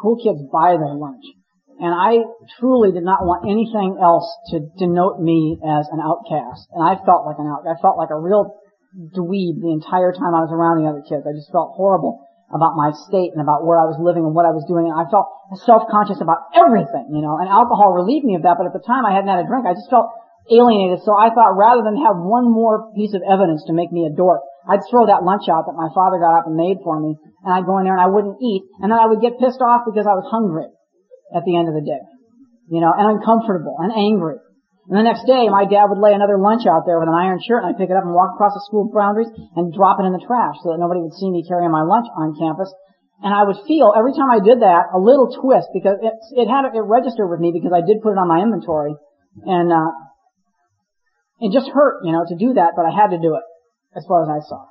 [0.00, 1.24] Cool kids buy their lunch.
[1.80, 2.24] And I
[2.58, 6.68] truly did not want anything else to denote me as an outcast.
[6.76, 8.52] And I felt like an out, I felt like a real
[9.16, 11.24] dweeb the entire time I was around the other kids.
[11.24, 12.20] I just felt horrible
[12.50, 14.90] about my state and about where I was living and what I was doing.
[14.90, 15.30] And I felt
[15.62, 18.58] self-conscious about everything, you know, and alcohol relieved me of that.
[18.58, 19.70] But at the time I hadn't had a drink.
[19.70, 20.10] I just felt
[20.50, 21.06] alienated.
[21.06, 24.12] So I thought rather than have one more piece of evidence to make me a
[24.12, 27.14] dork, I'd throw that lunch out that my father got up and made for me.
[27.46, 28.66] And I'd go in there and I wouldn't eat.
[28.82, 30.66] And then I would get pissed off because I was hungry
[31.30, 32.02] at the end of the day.
[32.66, 34.42] You know, and uncomfortable and angry.
[34.90, 37.38] And the next day, my dad would lay another lunch out there with an iron
[37.38, 40.06] shirt, and I'd pick it up and walk across the school boundaries and drop it
[40.10, 42.74] in the trash so that nobody would see me carrying my lunch on campus.
[43.22, 46.50] And I would feel every time I did that a little twist because it, it
[46.50, 48.98] had it registered with me because I did put it on my inventory,
[49.46, 49.94] and uh,
[51.38, 53.46] it just hurt, you know, to do that, but I had to do it
[53.94, 54.66] as far as I saw.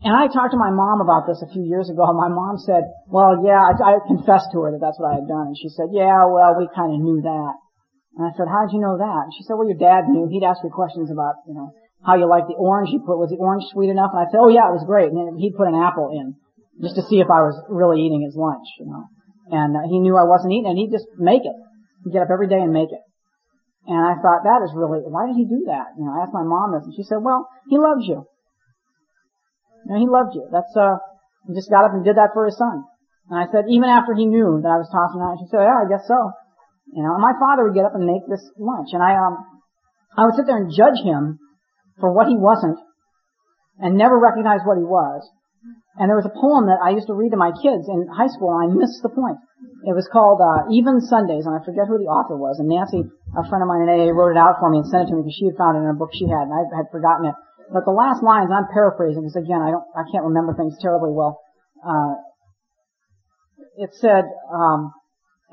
[0.00, 2.08] And I talked to my mom about this a few years ago.
[2.08, 5.20] And my mom said, "Well, yeah," I, I confessed to her that that's what I
[5.20, 7.63] had done, and she said, "Yeah, well, we kind of knew that."
[8.14, 9.20] And I said, how did you know that?
[9.26, 10.30] And she said, well, your dad knew.
[10.30, 11.74] He'd ask me questions about, you know,
[12.06, 13.18] how you like the orange you put.
[13.18, 14.14] Was the orange sweet enough?
[14.14, 15.10] And I said, oh yeah, it was great.
[15.10, 16.38] And then he'd put an apple in
[16.78, 19.10] just to see if I was really eating his lunch, you know.
[19.50, 21.56] And uh, he knew I wasn't eating and he'd just make it.
[22.04, 23.02] He'd get up every day and make it.
[23.84, 25.92] And I thought, that is really, why did he do that?
[25.98, 28.24] You know, I asked my mom this and she said, well, he loves you.
[29.84, 30.48] You know, he loved you.
[30.48, 31.02] That's, uh,
[31.44, 32.84] he just got up and did that for his son.
[33.28, 35.84] And I said, even after he knew that I was tossing out, she said, yeah,
[35.84, 36.32] I guess so.
[36.92, 39.38] You know, and my father would get up and make this lunch, and I, um,
[40.16, 41.40] I would sit there and judge him
[41.98, 42.78] for what he wasn't,
[43.78, 45.26] and never recognize what he was.
[45.96, 48.28] And there was a poem that I used to read to my kids in high
[48.28, 49.38] school, and I missed the point.
[49.86, 52.58] It was called uh, Even Sundays, and I forget who the author was.
[52.58, 55.06] And Nancy, a friend of mine in AA, wrote it out for me and sent
[55.06, 56.66] it to me because she had found it in a book she had, and I
[56.74, 57.36] had forgotten it.
[57.70, 61.14] But the last lines, I'm paraphrasing because again, I don't, I can't remember things terribly
[61.14, 61.40] well.
[61.80, 62.18] Uh,
[63.78, 64.92] it said, um,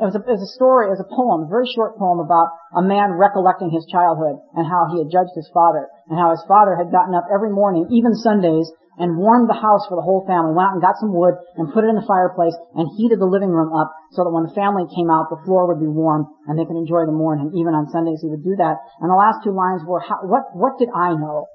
[0.01, 2.17] it was, a, it was a story, it was a poem, a very short poem
[2.17, 6.33] about a man recollecting his childhood and how he had judged his father and how
[6.33, 8.65] his father had gotten up every morning, even Sundays,
[8.97, 11.69] and warmed the house for the whole family, went out and got some wood and
[11.69, 14.57] put it in the fireplace and heated the living room up so that when the
[14.57, 17.53] family came out, the floor would be warm and they could enjoy the morning.
[17.53, 18.81] Even on Sundays he would do that.
[18.99, 21.45] And the last two lines were, how, what, what did I know?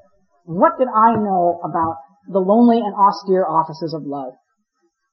[0.46, 1.98] What did I know about
[2.30, 4.38] the lonely and austere offices of love?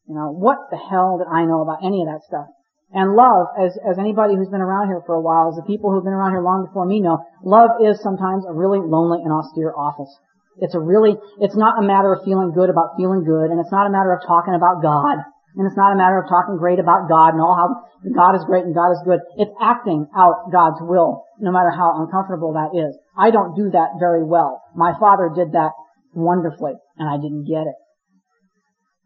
[0.07, 2.47] You know, what the hell did I know about any of that stuff?
[2.93, 5.89] And love, as, as anybody who's been around here for a while, as the people
[5.89, 9.33] who've been around here long before me know, love is sometimes a really lonely and
[9.33, 10.13] austere office.
[10.61, 13.73] It's a really, it's not a matter of feeling good about feeling good, and it's
[13.73, 15.25] not a matter of talking about God,
[15.57, 17.73] and it's not a matter of talking great about God and all how
[18.13, 19.25] God is great and God is good.
[19.41, 22.93] It's acting out God's will, no matter how uncomfortable that is.
[23.17, 24.61] I don't do that very well.
[24.77, 25.73] My father did that
[26.13, 27.77] wonderfully, and I didn't get it.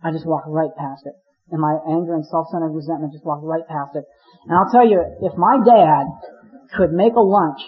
[0.03, 1.15] I just walked right past it.
[1.51, 4.03] And my anger and self-centered resentment just walked right past it.
[4.45, 6.05] And I'll tell you, if my dad
[6.75, 7.59] could make a lunch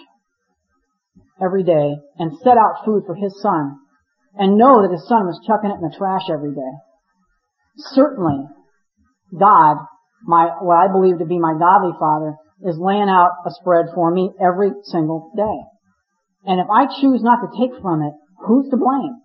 [1.42, 3.80] every day and set out food for his son
[4.36, 6.74] and know that his son was chucking it in the trash every day,
[7.96, 8.44] certainly
[9.32, 9.76] God,
[10.24, 14.10] my, what I believe to be my godly father, is laying out a spread for
[14.10, 15.58] me every single day.
[16.44, 18.12] And if I choose not to take from it,
[18.44, 19.20] who's to blame?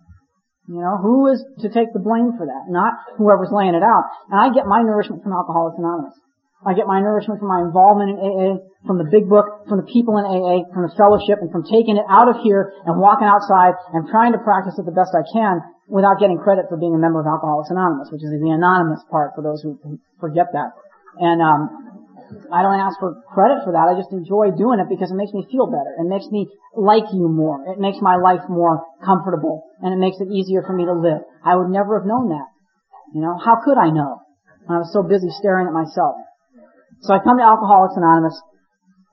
[0.66, 2.66] You know, who is to take the blame for that?
[2.66, 4.10] Not whoever's laying it out.
[4.30, 6.18] And I get my nourishment from Alcoholics Anonymous.
[6.66, 8.50] I get my nourishment from my involvement in AA,
[8.82, 11.94] from the big book, from the people in AA, from the fellowship, and from taking
[11.94, 15.22] it out of here and walking outside and trying to practice it the best I
[15.30, 18.98] can without getting credit for being a member of Alcoholics Anonymous, which is the anonymous
[19.06, 19.78] part for those who
[20.18, 20.74] forget that.
[21.22, 21.85] And um,
[22.52, 23.86] I don't ask for credit for that.
[23.86, 25.94] I just enjoy doing it because it makes me feel better.
[25.98, 27.62] It makes me like you more.
[27.70, 31.22] It makes my life more comfortable and it makes it easier for me to live.
[31.44, 32.48] I would never have known that.
[33.14, 34.22] You know, how could I know?
[34.68, 36.18] I was so busy staring at myself.
[37.02, 38.34] So I come to Alcoholics Anonymous.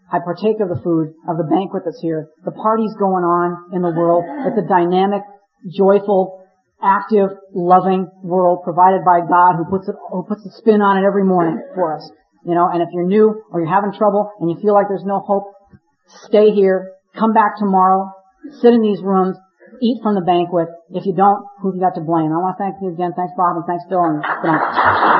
[0.09, 2.29] I partake of the food, of the banquet that's here.
[2.45, 4.25] The party's going on in the world.
[4.45, 5.21] It's a dynamic,
[5.69, 6.43] joyful,
[6.81, 11.07] active, loving world provided by God who puts it, who puts a spin on it
[11.07, 12.05] every morning for us.
[12.45, 15.05] You know, and if you're new or you're having trouble and you feel like there's
[15.05, 15.53] no hope,
[16.27, 18.11] stay here, come back tomorrow,
[18.61, 19.37] sit in these rooms,
[19.81, 20.67] eat from the banquet.
[20.91, 22.31] If you don't, who have you got to blame?
[22.31, 23.13] I want to thank you again.
[23.15, 25.12] Thanks Bob and thanks Bill and good night.